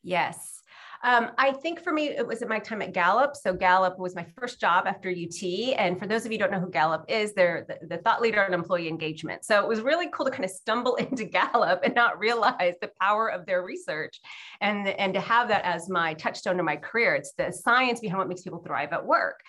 Yes. 0.02 0.59
Um, 1.02 1.30
I 1.38 1.52
think 1.52 1.80
for 1.82 1.92
me, 1.92 2.08
it 2.08 2.26
was 2.26 2.42
at 2.42 2.48
my 2.48 2.58
time 2.58 2.82
at 2.82 2.92
Gallup. 2.92 3.34
So 3.34 3.54
Gallup 3.54 3.98
was 3.98 4.14
my 4.14 4.26
first 4.36 4.60
job 4.60 4.86
after 4.86 5.08
UT. 5.08 5.42
And 5.78 5.98
for 5.98 6.06
those 6.06 6.26
of 6.26 6.32
you 6.32 6.36
who 6.36 6.44
don't 6.44 6.52
know 6.52 6.60
who 6.60 6.70
Gallup 6.70 7.06
is, 7.08 7.32
they're 7.32 7.64
the, 7.66 7.86
the 7.86 8.02
thought 8.02 8.20
leader 8.20 8.44
on 8.44 8.52
employee 8.52 8.88
engagement. 8.88 9.44
So 9.44 9.62
it 9.62 9.68
was 9.68 9.80
really 9.80 10.10
cool 10.12 10.26
to 10.26 10.30
kind 10.30 10.44
of 10.44 10.50
stumble 10.50 10.94
into 10.96 11.24
Gallup 11.24 11.80
and 11.84 11.94
not 11.94 12.18
realize 12.18 12.74
the 12.80 12.90
power 13.00 13.28
of 13.28 13.46
their 13.46 13.62
research 13.62 14.20
and, 14.60 14.86
and 14.88 15.14
to 15.14 15.20
have 15.20 15.48
that 15.48 15.64
as 15.64 15.88
my 15.88 16.12
touchstone 16.14 16.58
in 16.58 16.66
my 16.66 16.76
career. 16.76 17.14
It's 17.14 17.32
the 17.32 17.50
science 17.50 18.00
behind 18.00 18.18
what 18.18 18.28
makes 18.28 18.42
people 18.42 18.62
thrive 18.62 18.92
at 18.92 19.04
work. 19.04 19.40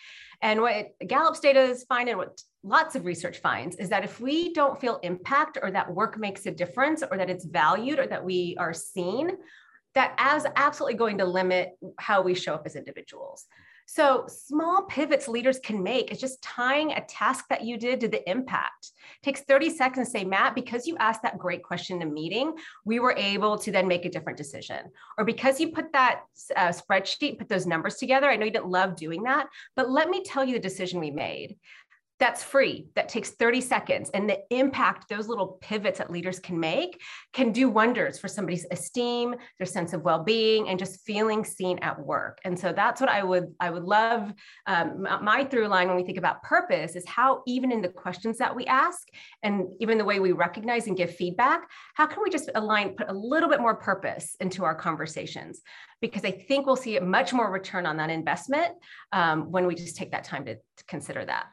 And 0.41 0.61
what 0.61 0.87
Gallup's 1.05 1.39
data 1.39 1.61
is 1.61 1.85
finding, 1.87 2.17
what 2.17 2.41
lots 2.63 2.95
of 2.95 3.05
research 3.05 3.39
finds, 3.39 3.75
is 3.75 3.89
that 3.89 4.03
if 4.03 4.19
we 4.19 4.53
don't 4.53 4.79
feel 4.79 4.99
impact 5.03 5.59
or 5.61 5.69
that 5.71 5.93
work 5.93 6.17
makes 6.17 6.45
a 6.45 6.51
difference 6.51 7.03
or 7.09 7.17
that 7.17 7.29
it's 7.29 7.45
valued 7.45 7.99
or 7.99 8.07
that 8.07 8.23
we 8.23 8.55
are 8.57 8.73
seen, 8.73 9.31
that 9.95 10.13
as 10.17 10.45
absolutely 10.55 10.97
going 10.97 11.17
to 11.17 11.25
limit 11.25 11.77
how 11.99 12.21
we 12.21 12.33
show 12.33 12.53
up 12.53 12.63
as 12.65 12.75
individuals. 12.75 13.45
So 13.93 14.25
small 14.27 14.83
pivots 14.83 15.27
leaders 15.27 15.59
can 15.59 15.83
make 15.83 16.13
is 16.13 16.19
just 16.19 16.41
tying 16.41 16.93
a 16.93 17.01
task 17.01 17.45
that 17.49 17.65
you 17.65 17.77
did 17.77 17.99
to 17.99 18.07
the 18.07 18.29
impact. 18.29 18.91
It 19.21 19.25
takes 19.25 19.41
30 19.41 19.69
seconds 19.69 20.07
to 20.07 20.19
say, 20.19 20.23
Matt, 20.23 20.55
because 20.55 20.87
you 20.87 20.95
asked 20.97 21.23
that 21.23 21.37
great 21.37 21.61
question 21.61 22.01
in 22.01 22.07
a 22.07 22.11
meeting, 22.11 22.53
we 22.85 23.01
were 23.01 23.13
able 23.17 23.57
to 23.57 23.69
then 23.69 23.89
make 23.89 24.05
a 24.05 24.09
different 24.09 24.37
decision. 24.37 24.77
Or 25.17 25.25
because 25.25 25.59
you 25.59 25.73
put 25.73 25.91
that 25.91 26.21
uh, 26.55 26.69
spreadsheet, 26.69 27.37
put 27.37 27.49
those 27.49 27.65
numbers 27.65 27.95
together, 27.95 28.29
I 28.29 28.37
know 28.37 28.45
you 28.45 28.51
didn't 28.51 28.69
love 28.69 28.95
doing 28.95 29.23
that, 29.23 29.47
but 29.75 29.89
let 29.89 30.09
me 30.09 30.23
tell 30.23 30.45
you 30.45 30.53
the 30.53 30.59
decision 30.59 31.01
we 31.01 31.11
made 31.11 31.57
that's 32.21 32.43
free 32.43 32.85
that 32.95 33.09
takes 33.09 33.31
30 33.31 33.59
seconds 33.61 34.11
and 34.13 34.29
the 34.29 34.39
impact 34.51 35.09
those 35.09 35.27
little 35.27 35.57
pivots 35.59 35.97
that 35.97 36.11
leaders 36.11 36.39
can 36.39 36.59
make 36.59 37.01
can 37.33 37.51
do 37.51 37.67
wonders 37.67 38.19
for 38.19 38.27
somebody's 38.27 38.63
esteem 38.69 39.33
their 39.57 39.65
sense 39.65 39.91
of 39.91 40.03
well-being 40.03 40.69
and 40.69 40.77
just 40.77 41.01
feeling 41.01 41.43
seen 41.43 41.79
at 41.79 41.99
work. 41.99 42.37
And 42.45 42.57
so 42.57 42.71
that's 42.71 43.01
what 43.01 43.09
i 43.09 43.23
would 43.23 43.47
i 43.59 43.71
would 43.71 43.83
love 43.83 44.31
um, 44.67 45.07
my 45.23 45.43
through 45.43 45.67
line 45.67 45.87
when 45.87 45.97
we 45.97 46.03
think 46.03 46.19
about 46.19 46.43
purpose 46.43 46.95
is 46.95 47.03
how 47.07 47.41
even 47.47 47.71
in 47.71 47.81
the 47.81 47.89
questions 47.89 48.37
that 48.37 48.55
we 48.55 48.67
ask 48.67 49.07
and 49.41 49.65
even 49.79 49.97
the 49.97 50.05
way 50.05 50.19
we 50.19 50.31
recognize 50.31 50.85
and 50.85 50.95
give 50.95 51.15
feedback 51.15 51.67
how 51.95 52.05
can 52.05 52.21
we 52.23 52.29
just 52.29 52.51
align 52.53 52.95
put 52.95 53.09
a 53.09 53.13
little 53.13 53.49
bit 53.49 53.59
more 53.59 53.75
purpose 53.75 54.35
into 54.39 54.63
our 54.63 54.75
conversations? 54.75 55.61
Because 56.01 56.23
i 56.23 56.31
think 56.31 56.67
we'll 56.67 56.75
see 56.75 56.97
a 56.97 57.01
much 57.01 57.33
more 57.33 57.51
return 57.51 57.87
on 57.87 57.97
that 57.97 58.11
investment 58.11 58.75
um, 59.11 59.51
when 59.51 59.65
we 59.65 59.73
just 59.73 59.95
take 59.95 60.11
that 60.11 60.23
time 60.23 60.45
to, 60.45 60.53
to 60.53 60.83
consider 60.87 61.25
that 61.25 61.47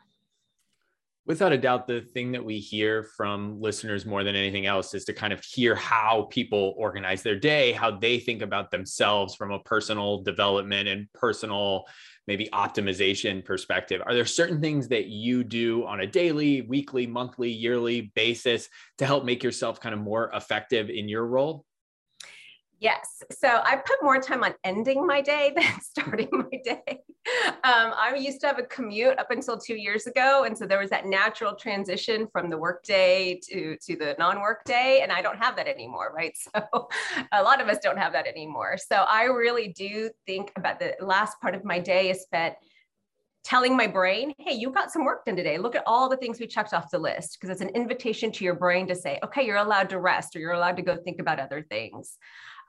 without 1.28 1.52
a 1.52 1.58
doubt, 1.58 1.86
the 1.86 2.00
thing 2.00 2.32
that 2.32 2.44
we 2.44 2.58
hear 2.58 3.02
from 3.02 3.60
listeners 3.60 4.06
more 4.06 4.24
than 4.24 4.34
anything 4.34 4.64
else 4.64 4.94
is 4.94 5.04
to 5.04 5.12
kind 5.12 5.30
of 5.32 5.44
hear 5.44 5.74
how 5.74 6.26
people 6.30 6.74
organize 6.78 7.22
their 7.22 7.38
day, 7.38 7.70
how 7.72 7.90
they 7.90 8.18
think 8.18 8.40
about 8.40 8.70
themselves 8.70 9.34
from 9.34 9.52
a 9.52 9.60
personal 9.60 10.22
development 10.22 10.88
and 10.88 11.06
personal 11.12 11.84
maybe 12.26 12.48
optimization 12.52 13.44
perspective. 13.44 14.02
Are 14.06 14.14
there 14.14 14.24
certain 14.24 14.60
things 14.60 14.88
that 14.88 15.06
you 15.06 15.44
do 15.44 15.86
on 15.86 16.00
a 16.00 16.06
daily, 16.06 16.62
weekly, 16.62 17.06
monthly, 17.06 17.50
yearly 17.50 18.10
basis 18.14 18.68
to 18.96 19.06
help 19.06 19.24
make 19.24 19.42
yourself 19.42 19.80
kind 19.80 19.94
of 19.94 20.00
more 20.00 20.30
effective 20.34 20.88
in 20.88 21.08
your 21.08 21.26
role? 21.26 21.64
Yes. 22.80 23.22
So 23.32 23.48
I 23.48 23.76
put 23.76 24.02
more 24.02 24.20
time 24.20 24.44
on 24.44 24.54
ending 24.62 25.04
my 25.04 25.20
day 25.20 25.52
than 25.56 25.80
starting 25.80 26.28
my 26.32 26.60
day. 26.64 27.00
Um, 27.64 27.92
I 27.96 28.14
used 28.18 28.40
to 28.42 28.46
have 28.46 28.58
a 28.58 28.62
commute 28.62 29.18
up 29.18 29.30
until 29.30 29.58
two 29.58 29.74
years 29.74 30.06
ago. 30.06 30.44
And 30.44 30.56
so 30.56 30.66
there 30.66 30.78
was 30.78 30.90
that 30.90 31.06
natural 31.06 31.54
transition 31.56 32.28
from 32.32 32.48
the 32.50 32.56
workday 32.56 33.40
to, 33.48 33.76
to 33.84 33.96
the 33.96 34.14
non 34.18 34.40
work 34.40 34.64
day. 34.64 35.00
And 35.02 35.10
I 35.10 35.22
don't 35.22 35.38
have 35.38 35.56
that 35.56 35.66
anymore. 35.66 36.12
Right. 36.14 36.36
So 36.58 36.88
a 37.32 37.42
lot 37.42 37.60
of 37.60 37.68
us 37.68 37.78
don't 37.82 37.98
have 37.98 38.12
that 38.12 38.26
anymore. 38.26 38.76
So 38.78 38.96
I 38.96 39.24
really 39.24 39.68
do 39.68 40.10
think 40.26 40.50
about 40.56 40.78
the 40.78 40.94
last 41.00 41.40
part 41.40 41.54
of 41.54 41.64
my 41.64 41.78
day 41.78 42.10
is 42.10 42.22
spent 42.22 42.54
telling 43.44 43.76
my 43.76 43.86
brain, 43.86 44.32
hey, 44.38 44.54
you 44.54 44.70
got 44.70 44.90
some 44.90 45.04
work 45.04 45.24
done 45.24 45.36
today. 45.36 45.58
Look 45.58 45.74
at 45.74 45.82
all 45.86 46.08
the 46.08 46.16
things 46.16 46.40
we 46.40 46.46
checked 46.46 46.74
off 46.74 46.90
the 46.90 46.98
list 46.98 47.38
because 47.38 47.50
it's 47.50 47.60
an 47.60 47.74
invitation 47.74 48.32
to 48.32 48.44
your 48.44 48.54
brain 48.54 48.86
to 48.88 48.94
say, 48.94 49.18
okay, 49.24 49.44
you're 49.44 49.56
allowed 49.56 49.90
to 49.90 50.00
rest 50.00 50.36
or 50.36 50.40
you're 50.40 50.52
allowed 50.52 50.76
to 50.76 50.82
go 50.82 50.96
think 50.96 51.20
about 51.20 51.38
other 51.40 51.62
things. 51.62 52.18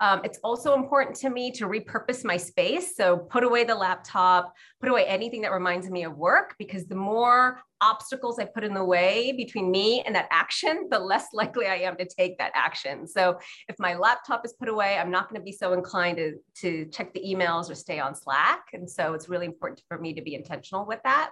Um, 0.02 0.22
it's 0.24 0.40
also 0.44 0.76
important 0.76 1.16
to 1.18 1.30
me 1.30 1.52
to 1.52 1.66
repurpose 1.66 2.24
my 2.24 2.38
space. 2.38 2.96
So 2.96 3.18
put 3.18 3.44
away 3.44 3.64
the 3.64 3.76
laptop, 3.76 4.54
put 4.80 4.90
away 4.90 5.06
anything 5.06 5.42
that 5.42 5.52
reminds 5.52 5.90
me 5.90 6.04
of 6.04 6.18
work, 6.18 6.56
because 6.58 6.86
the 6.86 6.96
more 6.96 7.62
obstacles 7.82 8.40
I 8.40 8.46
put 8.46 8.64
in 8.64 8.74
the 8.74 8.84
way 8.84 9.32
between 9.32 9.72
me 9.72 10.02
and 10.06 10.16
that 10.16 10.28
action, 10.32 10.88
the 10.90 11.00
less 11.00 11.28
likely 11.34 11.68
I 11.68 11.76
am 11.76 11.98
to 11.98 12.06
take 12.06 12.38
that 12.38 12.52
action. 12.56 13.08
So 13.08 13.40
if 13.68 13.76
my 13.80 13.96
laptop 13.96 14.46
is 14.46 14.54
put 14.54 14.70
away, 14.70 14.98
I'm 14.98 15.12
not 15.12 15.30
going 15.30 15.40
to 15.40 15.46
be 15.46 15.52
so 15.52 15.74
inclined 15.74 16.18
to, 16.18 16.36
to 16.62 16.86
check 16.92 17.14
the 17.14 17.22
emails 17.22 17.70
or 17.70 17.76
stay 17.76 18.00
on 18.00 18.16
Slack. 18.16 18.62
And 18.74 18.90
so 18.90 19.14
it's 19.14 19.30
really 19.30 19.46
important 19.46 19.82
for 19.88 19.98
me 19.98 20.14
to 20.14 20.22
be 20.22 20.36
intentional 20.36 20.86
with 20.86 21.00
that. 21.04 21.32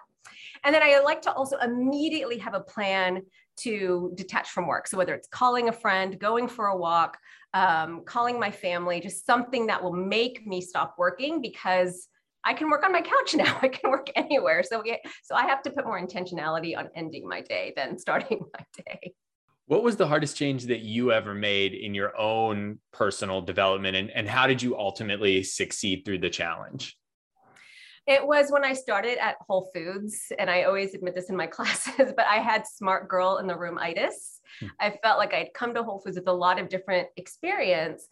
And 0.63 0.73
then 0.75 0.83
I 0.83 0.99
like 0.99 1.21
to 1.23 1.31
also 1.31 1.57
immediately 1.57 2.37
have 2.39 2.53
a 2.53 2.59
plan 2.59 3.21
to 3.57 4.11
detach 4.15 4.49
from 4.49 4.67
work. 4.67 4.87
So 4.87 4.97
whether 4.97 5.13
it's 5.13 5.27
calling 5.27 5.69
a 5.69 5.71
friend, 5.71 6.19
going 6.19 6.47
for 6.47 6.67
a 6.67 6.77
walk, 6.77 7.17
um, 7.53 8.03
calling 8.05 8.39
my 8.39 8.51
family, 8.51 8.99
just 8.99 9.25
something 9.25 9.67
that 9.67 9.83
will 9.83 9.93
make 9.93 10.45
me 10.45 10.61
stop 10.61 10.95
working 10.97 11.41
because 11.41 12.07
I 12.43 12.53
can 12.53 12.69
work 12.69 12.83
on 12.83 12.91
my 12.91 13.01
couch 13.01 13.33
now. 13.35 13.57
I 13.61 13.67
can 13.67 13.89
work 13.89 14.09
anywhere. 14.15 14.63
So 14.63 14.81
we, 14.81 14.97
so 15.23 15.35
I 15.35 15.43
have 15.43 15.61
to 15.63 15.71
put 15.71 15.85
more 15.85 15.99
intentionality 15.99 16.77
on 16.77 16.89
ending 16.95 17.27
my 17.27 17.41
day 17.41 17.73
than 17.75 17.97
starting 17.97 18.39
my 18.57 18.83
day. 18.85 19.13
What 19.65 19.83
was 19.83 19.97
the 19.97 20.07
hardest 20.07 20.37
change 20.37 20.67
that 20.67 20.79
you 20.79 21.11
ever 21.11 21.33
made 21.33 21.73
in 21.73 21.93
your 21.93 22.17
own 22.17 22.79
personal 22.93 23.41
development 23.41 23.97
and, 23.97 24.09
and 24.11 24.27
how 24.27 24.47
did 24.47 24.61
you 24.61 24.77
ultimately 24.77 25.43
succeed 25.43 26.03
through 26.05 26.19
the 26.19 26.29
challenge? 26.29 26.97
It 28.07 28.25
was 28.25 28.49
when 28.51 28.63
I 28.63 28.71
started 28.71 29.17
at 29.21 29.35
Whole 29.47 29.69
Foods, 29.73 30.31
and 30.39 30.49
I 30.49 30.63
always 30.63 30.93
admit 30.93 31.13
this 31.13 31.29
in 31.29 31.35
my 31.35 31.47
classes, 31.57 32.13
but 32.15 32.25
I 32.25 32.37
had 32.37 32.65
smart 32.65 33.09
girl 33.09 33.37
in 33.37 33.47
the 33.47 33.57
room 33.57 33.77
itis. 33.77 34.39
Hmm. 34.61 34.67
I 34.79 34.97
felt 35.03 35.17
like 35.17 35.33
I'd 35.33 35.53
come 35.53 35.73
to 35.73 35.83
Whole 35.83 35.99
Foods 35.99 36.17
with 36.17 36.27
a 36.27 36.33
lot 36.33 36.59
of 36.59 36.69
different 36.69 37.09
experience 37.17 38.07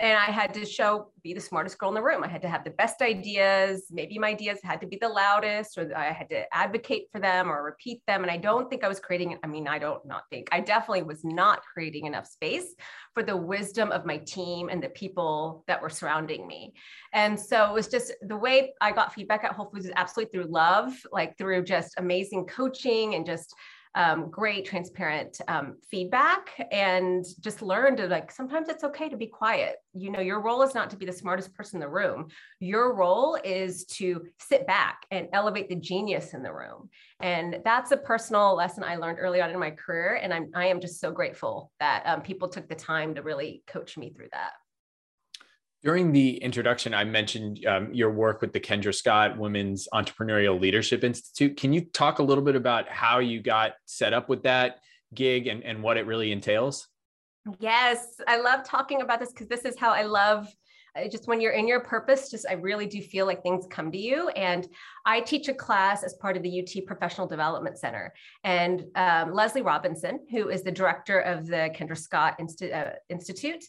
and 0.00 0.16
I 0.16 0.26
had 0.26 0.54
to 0.54 0.64
show 0.64 1.10
be 1.22 1.34
the 1.34 1.40
smartest 1.40 1.76
girl 1.78 1.88
in 1.88 1.94
the 1.96 2.02
room. 2.02 2.22
I 2.22 2.28
had 2.28 2.42
to 2.42 2.48
have 2.48 2.62
the 2.62 2.70
best 2.70 3.02
ideas. 3.02 3.86
Maybe 3.90 4.18
my 4.18 4.28
ideas 4.28 4.60
had 4.62 4.80
to 4.80 4.86
be 4.86 4.96
the 5.00 5.08
loudest, 5.08 5.76
or 5.76 5.92
I 5.96 6.12
had 6.12 6.30
to 6.30 6.54
advocate 6.54 7.08
for 7.10 7.20
them 7.20 7.50
or 7.50 7.64
repeat 7.64 8.02
them. 8.06 8.22
And 8.22 8.30
I 8.30 8.36
don't 8.36 8.70
think 8.70 8.84
I 8.84 8.88
was 8.88 9.00
creating. 9.00 9.36
I 9.42 9.46
mean, 9.48 9.66
I 9.66 9.78
don't 9.78 10.04
not 10.06 10.24
think 10.30 10.48
I 10.52 10.60
definitely 10.60 11.02
was 11.02 11.24
not 11.24 11.62
creating 11.62 12.06
enough 12.06 12.26
space 12.26 12.74
for 13.12 13.24
the 13.24 13.36
wisdom 13.36 13.90
of 13.90 14.06
my 14.06 14.18
team 14.18 14.68
and 14.68 14.80
the 14.80 14.90
people 14.90 15.64
that 15.66 15.82
were 15.82 15.90
surrounding 15.90 16.46
me. 16.46 16.74
And 17.12 17.38
so 17.38 17.68
it 17.68 17.74
was 17.74 17.88
just 17.88 18.12
the 18.22 18.36
way 18.36 18.72
I 18.80 18.92
got 18.92 19.12
feedback 19.12 19.42
at 19.42 19.52
Whole 19.52 19.70
Foods 19.70 19.86
is 19.86 19.92
absolutely 19.96 20.30
through 20.30 20.52
love, 20.52 20.92
like 21.10 21.36
through 21.36 21.64
just 21.64 21.94
amazing 21.98 22.46
coaching 22.46 23.16
and 23.16 23.26
just 23.26 23.52
um, 23.94 24.30
great 24.30 24.64
transparent 24.64 25.40
um, 25.48 25.76
feedback 25.90 26.68
and 26.70 27.24
just 27.40 27.62
learned 27.62 27.98
to 27.98 28.06
like 28.06 28.30
sometimes 28.30 28.68
it's 28.68 28.84
okay 28.84 29.08
to 29.08 29.16
be 29.16 29.26
quiet. 29.26 29.76
You 29.94 30.10
know 30.10 30.20
your 30.20 30.40
role 30.40 30.62
is 30.62 30.74
not 30.74 30.90
to 30.90 30.96
be 30.96 31.06
the 31.06 31.12
smartest 31.12 31.54
person 31.54 31.76
in 31.76 31.80
the 31.80 31.88
room. 31.88 32.28
Your 32.60 32.94
role 32.94 33.38
is 33.44 33.84
to 33.86 34.26
sit 34.38 34.66
back 34.66 35.06
and 35.10 35.28
elevate 35.32 35.68
the 35.68 35.76
genius 35.76 36.34
in 36.34 36.42
the 36.42 36.52
room. 36.52 36.88
And 37.20 37.58
that's 37.64 37.90
a 37.90 37.96
personal 37.96 38.54
lesson 38.54 38.84
i 38.84 38.96
learned 38.96 39.18
early 39.20 39.40
on 39.40 39.50
in 39.50 39.58
my 39.58 39.70
career. 39.70 40.20
And 40.22 40.32
i'm 40.32 40.50
i 40.54 40.66
am 40.66 40.80
just 40.80 41.00
so 41.00 41.10
grateful 41.10 41.72
that 41.80 42.02
um, 42.06 42.22
people 42.22 42.48
took 42.48 42.68
the 42.68 42.74
time 42.74 43.14
to 43.14 43.22
really 43.22 43.62
coach 43.66 43.96
me 43.96 44.10
through 44.10 44.28
that 44.32 44.52
during 45.82 46.12
the 46.12 46.36
introduction, 46.38 46.92
I 46.92 47.04
mentioned 47.04 47.64
um, 47.66 47.92
your 47.94 48.10
work 48.10 48.40
with 48.40 48.52
the 48.52 48.60
Kendra 48.60 48.94
Scott 48.94 49.38
Women's 49.38 49.86
Entrepreneurial 49.94 50.60
Leadership 50.60 51.04
Institute. 51.04 51.56
Can 51.56 51.72
you 51.72 51.82
talk 51.82 52.18
a 52.18 52.22
little 52.22 52.42
bit 52.42 52.56
about 52.56 52.88
how 52.88 53.20
you 53.20 53.40
got 53.40 53.72
set 53.86 54.12
up 54.12 54.28
with 54.28 54.42
that 54.42 54.80
gig 55.14 55.46
and, 55.46 55.62
and 55.62 55.82
what 55.82 55.96
it 55.96 56.06
really 56.06 56.32
entails? 56.32 56.88
Yes, 57.60 58.20
I 58.26 58.40
love 58.40 58.64
talking 58.64 59.02
about 59.02 59.20
this 59.20 59.30
because 59.30 59.48
this 59.48 59.64
is 59.64 59.78
how 59.78 59.92
I 59.92 60.02
love 60.02 60.48
just 61.10 61.28
when 61.28 61.40
you're 61.40 61.52
in 61.52 61.68
your 61.68 61.80
purpose 61.80 62.30
just 62.30 62.46
i 62.48 62.54
really 62.54 62.86
do 62.86 63.00
feel 63.00 63.26
like 63.26 63.42
things 63.42 63.66
come 63.70 63.92
to 63.92 63.98
you 63.98 64.28
and 64.30 64.66
i 65.06 65.20
teach 65.20 65.48
a 65.48 65.54
class 65.54 66.02
as 66.02 66.14
part 66.14 66.36
of 66.36 66.42
the 66.42 66.60
ut 66.60 66.86
professional 66.86 67.26
development 67.26 67.78
center 67.78 68.12
and 68.42 68.84
um, 68.96 69.32
leslie 69.32 69.62
robinson 69.62 70.18
who 70.30 70.48
is 70.48 70.62
the 70.62 70.72
director 70.72 71.20
of 71.20 71.46
the 71.46 71.70
kendra 71.76 71.96
scott 71.96 72.36
Insti- 72.40 72.74
uh, 72.74 72.92
institute 73.10 73.64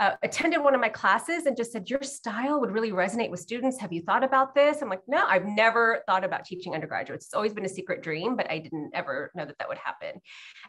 uh, 0.00 0.16
attended 0.22 0.64
one 0.64 0.74
of 0.74 0.80
my 0.80 0.88
classes 0.88 1.44
and 1.44 1.54
just 1.54 1.72
said, 1.72 1.90
Your 1.90 2.02
style 2.02 2.58
would 2.58 2.70
really 2.70 2.90
resonate 2.90 3.30
with 3.30 3.38
students. 3.38 3.78
Have 3.78 3.92
you 3.92 4.00
thought 4.00 4.24
about 4.24 4.54
this? 4.54 4.80
I'm 4.80 4.88
like, 4.88 5.02
No, 5.06 5.26
I've 5.26 5.44
never 5.44 6.02
thought 6.06 6.24
about 6.24 6.46
teaching 6.46 6.74
undergraduates. 6.74 7.26
It's 7.26 7.34
always 7.34 7.52
been 7.52 7.66
a 7.66 7.68
secret 7.68 8.02
dream, 8.02 8.34
but 8.34 8.50
I 8.50 8.60
didn't 8.60 8.92
ever 8.94 9.30
know 9.34 9.44
that 9.44 9.58
that 9.58 9.68
would 9.68 9.76
happen. 9.76 10.18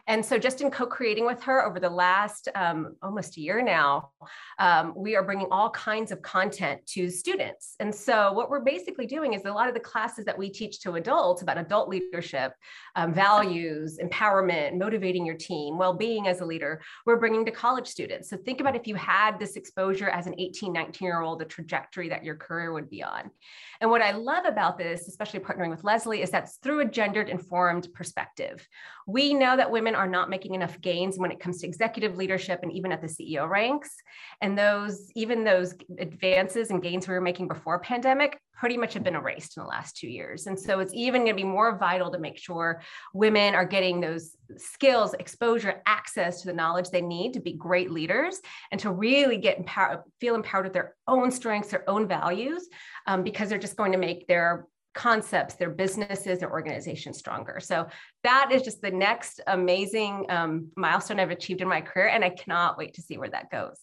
And 0.06 0.24
so, 0.24 0.38
just 0.38 0.60
in 0.60 0.70
co 0.70 0.84
creating 0.84 1.24
with 1.24 1.42
her 1.44 1.64
over 1.64 1.80
the 1.80 1.88
last 1.88 2.50
um, 2.54 2.94
almost 3.02 3.38
a 3.38 3.40
year 3.40 3.62
now, 3.62 4.10
um, 4.58 4.92
we 4.94 5.16
are 5.16 5.22
bringing 5.22 5.46
all 5.50 5.70
kinds 5.70 6.12
of 6.12 6.20
content 6.20 6.86
to 6.88 7.08
students. 7.08 7.74
And 7.80 7.94
so, 7.94 8.34
what 8.34 8.50
we're 8.50 8.60
basically 8.60 9.06
doing 9.06 9.32
is 9.32 9.46
a 9.46 9.50
lot 9.50 9.66
of 9.66 9.72
the 9.72 9.80
classes 9.80 10.26
that 10.26 10.36
we 10.36 10.50
teach 10.50 10.80
to 10.80 10.92
adults 10.96 11.40
about 11.40 11.56
adult 11.56 11.88
leadership, 11.88 12.52
um, 12.96 13.14
values, 13.14 13.98
empowerment, 13.98 14.76
motivating 14.76 15.24
your 15.24 15.36
team, 15.36 15.78
well 15.78 15.94
being 15.94 16.28
as 16.28 16.42
a 16.42 16.44
leader, 16.44 16.82
we're 17.06 17.16
bringing 17.16 17.46
to 17.46 17.50
college 17.50 17.86
students. 17.86 18.28
So, 18.28 18.36
think 18.36 18.60
about 18.60 18.76
if 18.76 18.86
you 18.86 18.94
have 18.96 19.21
had 19.22 19.38
this 19.38 19.56
exposure 19.56 20.08
as 20.08 20.26
an 20.26 20.34
18, 20.38 20.72
19 20.72 21.06
year 21.06 21.20
old, 21.20 21.38
the 21.38 21.44
trajectory 21.44 22.08
that 22.08 22.24
your 22.24 22.34
career 22.34 22.72
would 22.72 22.90
be 22.90 23.02
on. 23.02 23.30
And 23.80 23.90
what 23.90 24.02
I 24.02 24.12
love 24.12 24.46
about 24.46 24.78
this, 24.78 25.06
especially 25.06 25.40
partnering 25.40 25.70
with 25.70 25.84
Leslie, 25.84 26.22
is 26.22 26.30
that's 26.30 26.56
through 26.56 26.80
a 26.80 26.84
gendered 26.84 27.28
informed 27.28 27.88
perspective. 27.94 28.66
We 29.06 29.32
know 29.34 29.56
that 29.56 29.70
women 29.70 29.94
are 29.94 30.08
not 30.08 30.30
making 30.30 30.54
enough 30.54 30.80
gains 30.80 31.18
when 31.18 31.30
it 31.30 31.40
comes 31.40 31.58
to 31.60 31.66
executive 31.66 32.16
leadership 32.16 32.60
and 32.62 32.72
even 32.72 32.90
at 32.90 33.00
the 33.00 33.06
CEO 33.06 33.48
ranks. 33.48 33.94
And 34.40 34.58
those, 34.58 35.10
even 35.14 35.44
those 35.44 35.74
advances 35.98 36.70
and 36.70 36.82
gains 36.82 37.06
we 37.06 37.14
were 37.14 37.20
making 37.20 37.48
before 37.48 37.78
pandemic 37.78 38.40
pretty 38.62 38.76
much 38.76 38.94
have 38.94 39.02
been 39.02 39.16
erased 39.16 39.56
in 39.56 39.62
the 39.64 39.68
last 39.68 39.96
two 39.96 40.06
years. 40.06 40.46
And 40.46 40.56
so 40.56 40.78
it's 40.78 40.94
even 40.94 41.22
going 41.24 41.36
to 41.36 41.42
be 41.42 41.48
more 41.48 41.76
vital 41.78 42.12
to 42.12 42.18
make 42.20 42.38
sure 42.38 42.80
women 43.12 43.56
are 43.56 43.64
getting 43.64 44.00
those 44.00 44.36
skills, 44.56 45.14
exposure, 45.14 45.82
access 45.84 46.42
to 46.42 46.46
the 46.46 46.52
knowledge 46.52 46.88
they 46.88 47.00
need 47.02 47.32
to 47.32 47.40
be 47.40 47.54
great 47.54 47.90
leaders 47.90 48.40
and 48.70 48.80
to 48.80 48.92
really 48.92 49.36
get 49.36 49.58
empowered, 49.58 50.02
feel 50.20 50.36
empowered 50.36 50.66
with 50.66 50.74
their 50.74 50.94
own 51.08 51.32
strengths, 51.32 51.70
their 51.70 51.90
own 51.90 52.06
values, 52.06 52.68
um, 53.08 53.24
because 53.24 53.48
they're 53.48 53.58
just 53.58 53.76
going 53.76 53.90
to 53.90 53.98
make 53.98 54.28
their 54.28 54.68
concepts, 54.94 55.56
their 55.56 55.70
businesses, 55.70 56.38
their 56.38 56.52
organizations 56.52 57.18
stronger. 57.18 57.58
So 57.58 57.88
that 58.22 58.52
is 58.52 58.62
just 58.62 58.80
the 58.80 58.92
next 58.92 59.40
amazing 59.48 60.26
um, 60.28 60.68
milestone 60.76 61.18
I've 61.18 61.32
achieved 61.32 61.62
in 61.62 61.68
my 61.68 61.80
career. 61.80 62.06
And 62.06 62.24
I 62.24 62.30
cannot 62.30 62.78
wait 62.78 62.94
to 62.94 63.02
see 63.02 63.18
where 63.18 63.30
that 63.30 63.50
goes. 63.50 63.80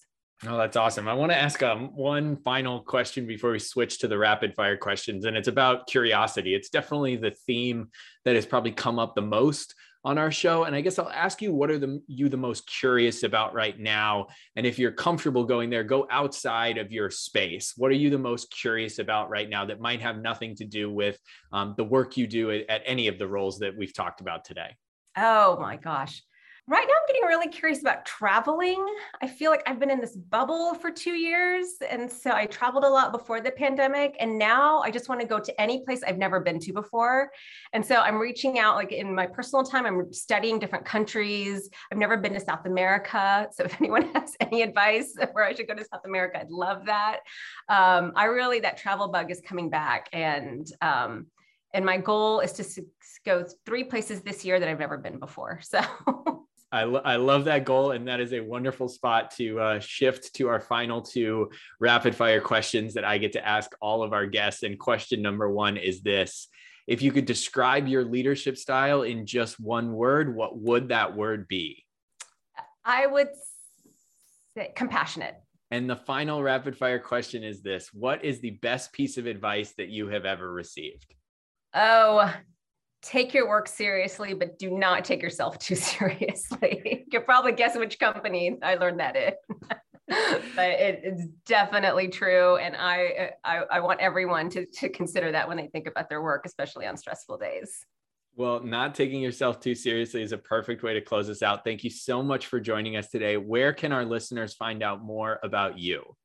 Oh, 0.47 0.57
that's 0.57 0.77
awesome. 0.77 1.09
I 1.09 1.13
want 1.13 1.33
to 1.33 1.37
ask 1.37 1.61
um, 1.63 1.89
one 1.95 2.37
final 2.37 2.79
question 2.79 3.27
before 3.27 3.51
we 3.51 3.59
switch 3.59 3.99
to 3.99 4.07
the 4.07 4.17
rapid 4.17 4.55
fire 4.55 4.77
questions. 4.77 5.25
And 5.25 5.35
it's 5.35 5.49
about 5.49 5.87
curiosity. 5.87 6.55
It's 6.55 6.69
definitely 6.69 7.17
the 7.17 7.31
theme 7.31 7.89
that 8.23 8.35
has 8.35 8.45
probably 8.45 8.71
come 8.71 8.99
up 8.99 9.15
the 9.15 9.21
most 9.21 9.75
on 10.05 10.17
our 10.17 10.31
show. 10.31 10.63
And 10.63 10.73
I 10.73 10.79
guess 10.79 10.97
I'll 10.97 11.09
ask 11.09 11.41
you, 11.41 11.53
what 11.53 11.69
are 11.69 11.77
the, 11.77 12.01
you 12.07 12.29
the 12.29 12.37
most 12.37 12.65
curious 12.67 13.23
about 13.23 13.53
right 13.53 13.77
now? 13.77 14.27
And 14.55 14.65
if 14.65 14.79
you're 14.79 14.93
comfortable 14.93 15.43
going 15.43 15.69
there, 15.69 15.83
go 15.83 16.07
outside 16.09 16.77
of 16.77 16.89
your 16.89 17.09
space. 17.09 17.73
What 17.75 17.91
are 17.91 17.95
you 17.95 18.09
the 18.09 18.17
most 18.17 18.49
curious 18.49 18.99
about 18.99 19.29
right 19.29 19.49
now 19.49 19.65
that 19.65 19.81
might 19.81 19.99
have 19.99 20.21
nothing 20.21 20.55
to 20.55 20.65
do 20.65 20.89
with 20.89 21.19
um, 21.51 21.73
the 21.75 21.83
work 21.83 22.15
you 22.15 22.27
do 22.27 22.49
at, 22.51 22.69
at 22.69 22.81
any 22.85 23.09
of 23.09 23.19
the 23.19 23.27
roles 23.27 23.59
that 23.59 23.75
we've 23.75 23.93
talked 23.93 24.21
about 24.21 24.45
today? 24.45 24.77
Oh 25.17 25.57
my 25.59 25.75
gosh 25.75 26.23
right 26.69 26.85
now 26.87 26.93
I'm 26.93 27.07
getting 27.07 27.27
really 27.27 27.47
curious 27.47 27.81
about 27.81 28.05
traveling. 28.05 28.85
I 29.23 29.27
feel 29.27 29.49
like 29.49 29.63
I've 29.65 29.79
been 29.79 29.89
in 29.89 29.99
this 29.99 30.15
bubble 30.15 30.75
for 30.75 30.91
two 30.91 31.13
years. 31.13 31.65
And 31.89 32.09
so 32.11 32.31
I 32.31 32.45
traveled 32.45 32.83
a 32.83 32.89
lot 32.89 33.11
before 33.11 33.41
the 33.41 33.49
pandemic. 33.49 34.15
And 34.19 34.37
now 34.37 34.79
I 34.81 34.91
just 34.91 35.09
want 35.09 35.19
to 35.19 35.25
go 35.25 35.39
to 35.39 35.61
any 35.61 35.83
place 35.83 36.01
I've 36.05 36.19
never 36.19 36.39
been 36.39 36.59
to 36.59 36.71
before. 36.71 37.31
And 37.73 37.83
so 37.83 37.95
I'm 37.95 38.17
reaching 38.17 38.59
out, 38.59 38.75
like 38.75 38.91
in 38.91 39.15
my 39.15 39.25
personal 39.25 39.65
time, 39.65 39.87
I'm 39.87 40.13
studying 40.13 40.59
different 40.59 40.85
countries. 40.85 41.71
I've 41.91 41.97
never 41.97 42.17
been 42.17 42.33
to 42.33 42.39
South 42.39 42.67
America. 42.67 43.47
So 43.51 43.63
if 43.63 43.75
anyone 43.81 44.13
has 44.13 44.35
any 44.39 44.61
advice 44.61 45.15
where 45.31 45.45
I 45.45 45.55
should 45.55 45.67
go 45.67 45.73
to 45.73 45.85
South 45.91 46.05
America, 46.05 46.39
I'd 46.39 46.51
love 46.51 46.85
that. 46.85 47.21
Um, 47.67 48.13
I 48.15 48.25
really, 48.25 48.59
that 48.59 48.77
travel 48.77 49.07
bug 49.07 49.31
is 49.31 49.41
coming 49.41 49.71
back. 49.71 50.07
And 50.13 50.71
um, 50.83 51.25
and 51.73 51.85
my 51.85 51.97
goal 51.97 52.39
is 52.39 52.53
to 52.53 52.85
go 53.25 53.45
three 53.65 53.83
places 53.83 54.21
this 54.21 54.43
year 54.43 54.59
that 54.59 54.67
I've 54.67 54.79
never 54.79 54.97
been 54.97 55.19
before. 55.19 55.59
So 55.69 56.38
I, 56.71 56.83
lo- 56.83 57.01
I 57.03 57.15
love 57.15 57.45
that 57.45 57.65
goal. 57.65 57.91
And 57.91 58.07
that 58.07 58.19
is 58.19 58.33
a 58.33 58.39
wonderful 58.39 58.89
spot 58.89 59.31
to 59.37 59.59
uh, 59.59 59.79
shift 59.79 60.33
to 60.35 60.47
our 60.49 60.59
final 60.59 61.01
two 61.01 61.49
rapid 61.79 62.15
fire 62.15 62.41
questions 62.41 62.93
that 62.93 63.05
I 63.05 63.17
get 63.17 63.33
to 63.33 63.47
ask 63.47 63.71
all 63.81 64.03
of 64.03 64.13
our 64.13 64.25
guests. 64.25 64.63
And 64.63 64.77
question 64.77 65.21
number 65.21 65.49
one 65.49 65.77
is 65.77 66.01
this 66.01 66.47
If 66.87 67.01
you 67.01 67.11
could 67.11 67.25
describe 67.25 67.87
your 67.87 68.05
leadership 68.05 68.57
style 68.57 69.03
in 69.03 69.25
just 69.25 69.59
one 69.59 69.93
word, 69.93 70.35
what 70.35 70.57
would 70.57 70.89
that 70.89 71.15
word 71.15 71.47
be? 71.47 71.85
I 72.85 73.07
would 73.07 73.29
say 74.55 74.71
compassionate. 74.75 75.35
And 75.71 75.87
the 75.87 75.95
final 75.95 76.41
rapid 76.41 76.75
fire 76.75 76.99
question 76.99 77.43
is 77.43 77.61
this 77.61 77.89
What 77.93 78.23
is 78.23 78.39
the 78.39 78.51
best 78.61 78.91
piece 78.91 79.17
of 79.17 79.25
advice 79.25 79.73
that 79.77 79.89
you 79.89 80.07
have 80.07 80.25
ever 80.25 80.51
received? 80.51 81.13
Oh, 81.73 82.33
take 83.01 83.33
your 83.33 83.47
work 83.47 83.67
seriously, 83.67 84.33
but 84.33 84.59
do 84.59 84.71
not 84.71 85.05
take 85.05 85.21
yourself 85.21 85.57
too 85.59 85.75
seriously. 85.75 86.81
you 86.85 87.05
can 87.11 87.23
probably 87.23 87.51
guess 87.51 87.77
which 87.77 87.99
company 87.99 88.57
I 88.61 88.75
learned 88.75 88.99
that 88.99 89.15
in. 89.15 89.33
but 90.55 90.69
it, 90.69 91.01
it's 91.03 91.25
definitely 91.45 92.07
true. 92.07 92.57
And 92.57 92.75
I, 92.75 93.31
I, 93.43 93.63
I 93.71 93.79
want 93.79 93.99
everyone 93.99 94.49
to, 94.51 94.65
to 94.65 94.89
consider 94.89 95.31
that 95.31 95.47
when 95.47 95.57
they 95.57 95.67
think 95.67 95.87
about 95.87 96.09
their 96.09 96.21
work, 96.21 96.45
especially 96.45 96.87
on 96.87 96.97
stressful 96.97 97.37
days. 97.37 97.85
Well, 98.35 98.63
not 98.63 98.95
taking 98.95 99.21
yourself 99.21 99.59
too 99.59 99.75
seriously 99.75 100.21
is 100.21 100.31
a 100.31 100.37
perfect 100.37 100.81
way 100.81 100.93
to 100.93 101.01
close 101.01 101.29
us 101.29 101.43
out. 101.43 101.63
Thank 101.63 101.83
you 101.83 101.89
so 101.89 102.23
much 102.23 102.45
for 102.45 102.59
joining 102.59 102.95
us 102.95 103.09
today. 103.09 103.37
Where 103.37 103.73
can 103.73 103.91
our 103.91 104.05
listeners 104.05 104.53
find 104.53 104.81
out 104.81 105.03
more 105.03 105.39
about 105.43 105.77
you? 105.77 106.15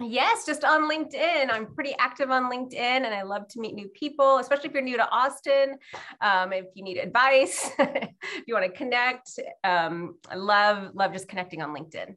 Yes, 0.00 0.46
just 0.46 0.64
on 0.64 0.90
LinkedIn. 0.90 1.50
I'm 1.50 1.66
pretty 1.74 1.94
active 1.98 2.30
on 2.30 2.50
LinkedIn 2.50 2.74
and 2.74 3.14
I 3.14 3.22
love 3.22 3.48
to 3.48 3.60
meet 3.60 3.74
new 3.74 3.88
people, 3.88 4.38
especially 4.38 4.68
if 4.68 4.72
you're 4.72 4.82
new 4.82 4.96
to 4.96 5.08
Austin. 5.10 5.76
Um, 6.22 6.54
if 6.54 6.66
you 6.74 6.82
need 6.82 6.96
advice, 6.96 7.70
if 7.78 8.42
you 8.46 8.54
want 8.54 8.64
to 8.64 8.72
connect, 8.72 9.38
um, 9.62 10.16
I 10.30 10.36
love, 10.36 10.94
love 10.94 11.12
just 11.12 11.28
connecting 11.28 11.60
on 11.60 11.74
LinkedIn. 11.74 12.16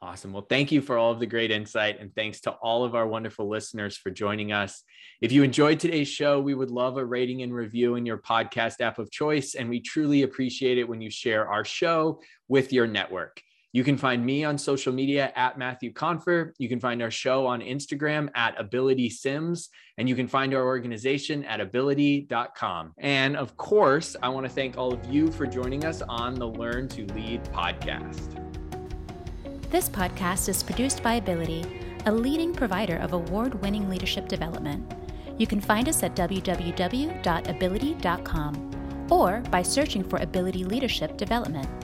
Awesome. 0.00 0.32
Well, 0.32 0.46
thank 0.48 0.72
you 0.72 0.80
for 0.80 0.98
all 0.98 1.12
of 1.12 1.20
the 1.20 1.26
great 1.26 1.52
insight. 1.52 2.00
And 2.00 2.12
thanks 2.14 2.40
to 2.40 2.50
all 2.50 2.82
of 2.82 2.96
our 2.96 3.06
wonderful 3.06 3.48
listeners 3.48 3.96
for 3.96 4.10
joining 4.10 4.50
us. 4.50 4.82
If 5.20 5.30
you 5.30 5.44
enjoyed 5.44 5.78
today's 5.78 6.08
show, 6.08 6.40
we 6.40 6.54
would 6.54 6.72
love 6.72 6.96
a 6.96 7.04
rating 7.04 7.42
and 7.42 7.54
review 7.54 7.94
in 7.94 8.04
your 8.04 8.18
podcast 8.18 8.80
app 8.80 8.98
of 8.98 9.12
choice. 9.12 9.54
And 9.54 9.68
we 9.68 9.80
truly 9.80 10.22
appreciate 10.22 10.78
it 10.78 10.88
when 10.88 11.00
you 11.00 11.10
share 11.10 11.46
our 11.46 11.64
show 11.64 12.20
with 12.48 12.72
your 12.72 12.88
network. 12.88 13.42
You 13.74 13.84
can 13.84 13.96
find 13.96 14.22
me 14.24 14.44
on 14.44 14.56
social 14.58 14.92
media 14.92 15.32
at 15.34 15.56
Matthew 15.56 15.94
Confer. 15.94 16.52
You 16.58 16.68
can 16.68 16.78
find 16.78 17.00
our 17.00 17.10
show 17.10 17.46
on 17.46 17.62
Instagram 17.62 18.28
at 18.34 18.54
Abilitie 18.58 19.10
Sims, 19.10 19.70
and 19.96 20.06
you 20.06 20.14
can 20.14 20.28
find 20.28 20.52
our 20.52 20.66
organization 20.66 21.42
at 21.44 21.60
abilitie.com. 21.60 22.92
And 22.98 23.34
of 23.34 23.56
course, 23.56 24.14
I 24.22 24.28
want 24.28 24.46
to 24.46 24.52
thank 24.52 24.76
all 24.76 24.92
of 24.92 25.02
you 25.06 25.32
for 25.32 25.46
joining 25.46 25.86
us 25.86 26.02
on 26.02 26.34
the 26.34 26.46
Learn 26.46 26.86
to 26.88 27.06
Lead 27.14 27.42
podcast. 27.44 28.38
This 29.70 29.88
podcast 29.88 30.50
is 30.50 30.62
produced 30.62 31.02
by 31.02 31.18
Abilitie, 31.18 32.04
a 32.04 32.12
leading 32.12 32.52
provider 32.52 32.98
of 32.98 33.14
award 33.14 33.54
winning 33.62 33.88
leadership 33.88 34.28
development. 34.28 34.92
You 35.38 35.46
can 35.46 35.62
find 35.62 35.88
us 35.88 36.02
at 36.02 36.14
www.abilitie.com 36.14 39.08
or 39.10 39.40
by 39.50 39.62
searching 39.62 40.04
for 40.04 40.18
Abilitie 40.18 40.66
Leadership 40.66 41.16
Development. 41.16 41.81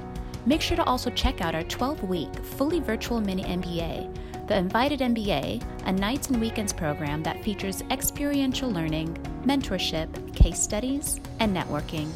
Make 0.49 0.63
sure 0.63 0.79
to 0.79 0.85
also 0.85 1.11
check 1.11 1.43
out 1.43 1.55
our 1.55 1.65
12 1.65 2.05
week, 2.05 2.35
fully 2.35 2.81
virtual 2.81 3.21
mini 3.21 3.45
MBA, 3.45 4.47
the 4.47 4.57
Invited 4.57 5.01
MBA, 5.01 5.63
a 5.85 5.93
nights 5.93 6.31
and 6.31 6.41
weekends 6.41 6.73
program 6.73 7.23
that 7.25 7.45
features 7.45 7.83
experiential 7.91 8.71
learning, 8.71 9.13
mentorship, 9.45 10.35
case 10.35 10.59
studies, 10.59 11.21
and 11.41 11.55
networking. 11.55 12.09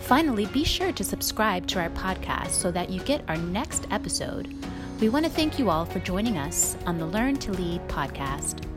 Finally, 0.00 0.46
be 0.46 0.64
sure 0.64 0.92
to 0.92 1.02
subscribe 1.02 1.66
to 1.68 1.80
our 1.80 1.88
podcast 1.88 2.50
so 2.50 2.70
that 2.70 2.90
you 2.90 3.00
get 3.04 3.24
our 3.28 3.38
next 3.38 3.86
episode. 3.90 4.54
We 5.00 5.08
want 5.08 5.24
to 5.24 5.30
thank 5.30 5.58
you 5.58 5.70
all 5.70 5.86
for 5.86 6.00
joining 6.00 6.36
us 6.36 6.76
on 6.84 6.98
the 6.98 7.06
Learn 7.06 7.36
to 7.36 7.52
Lead 7.52 7.80
podcast. 7.88 8.73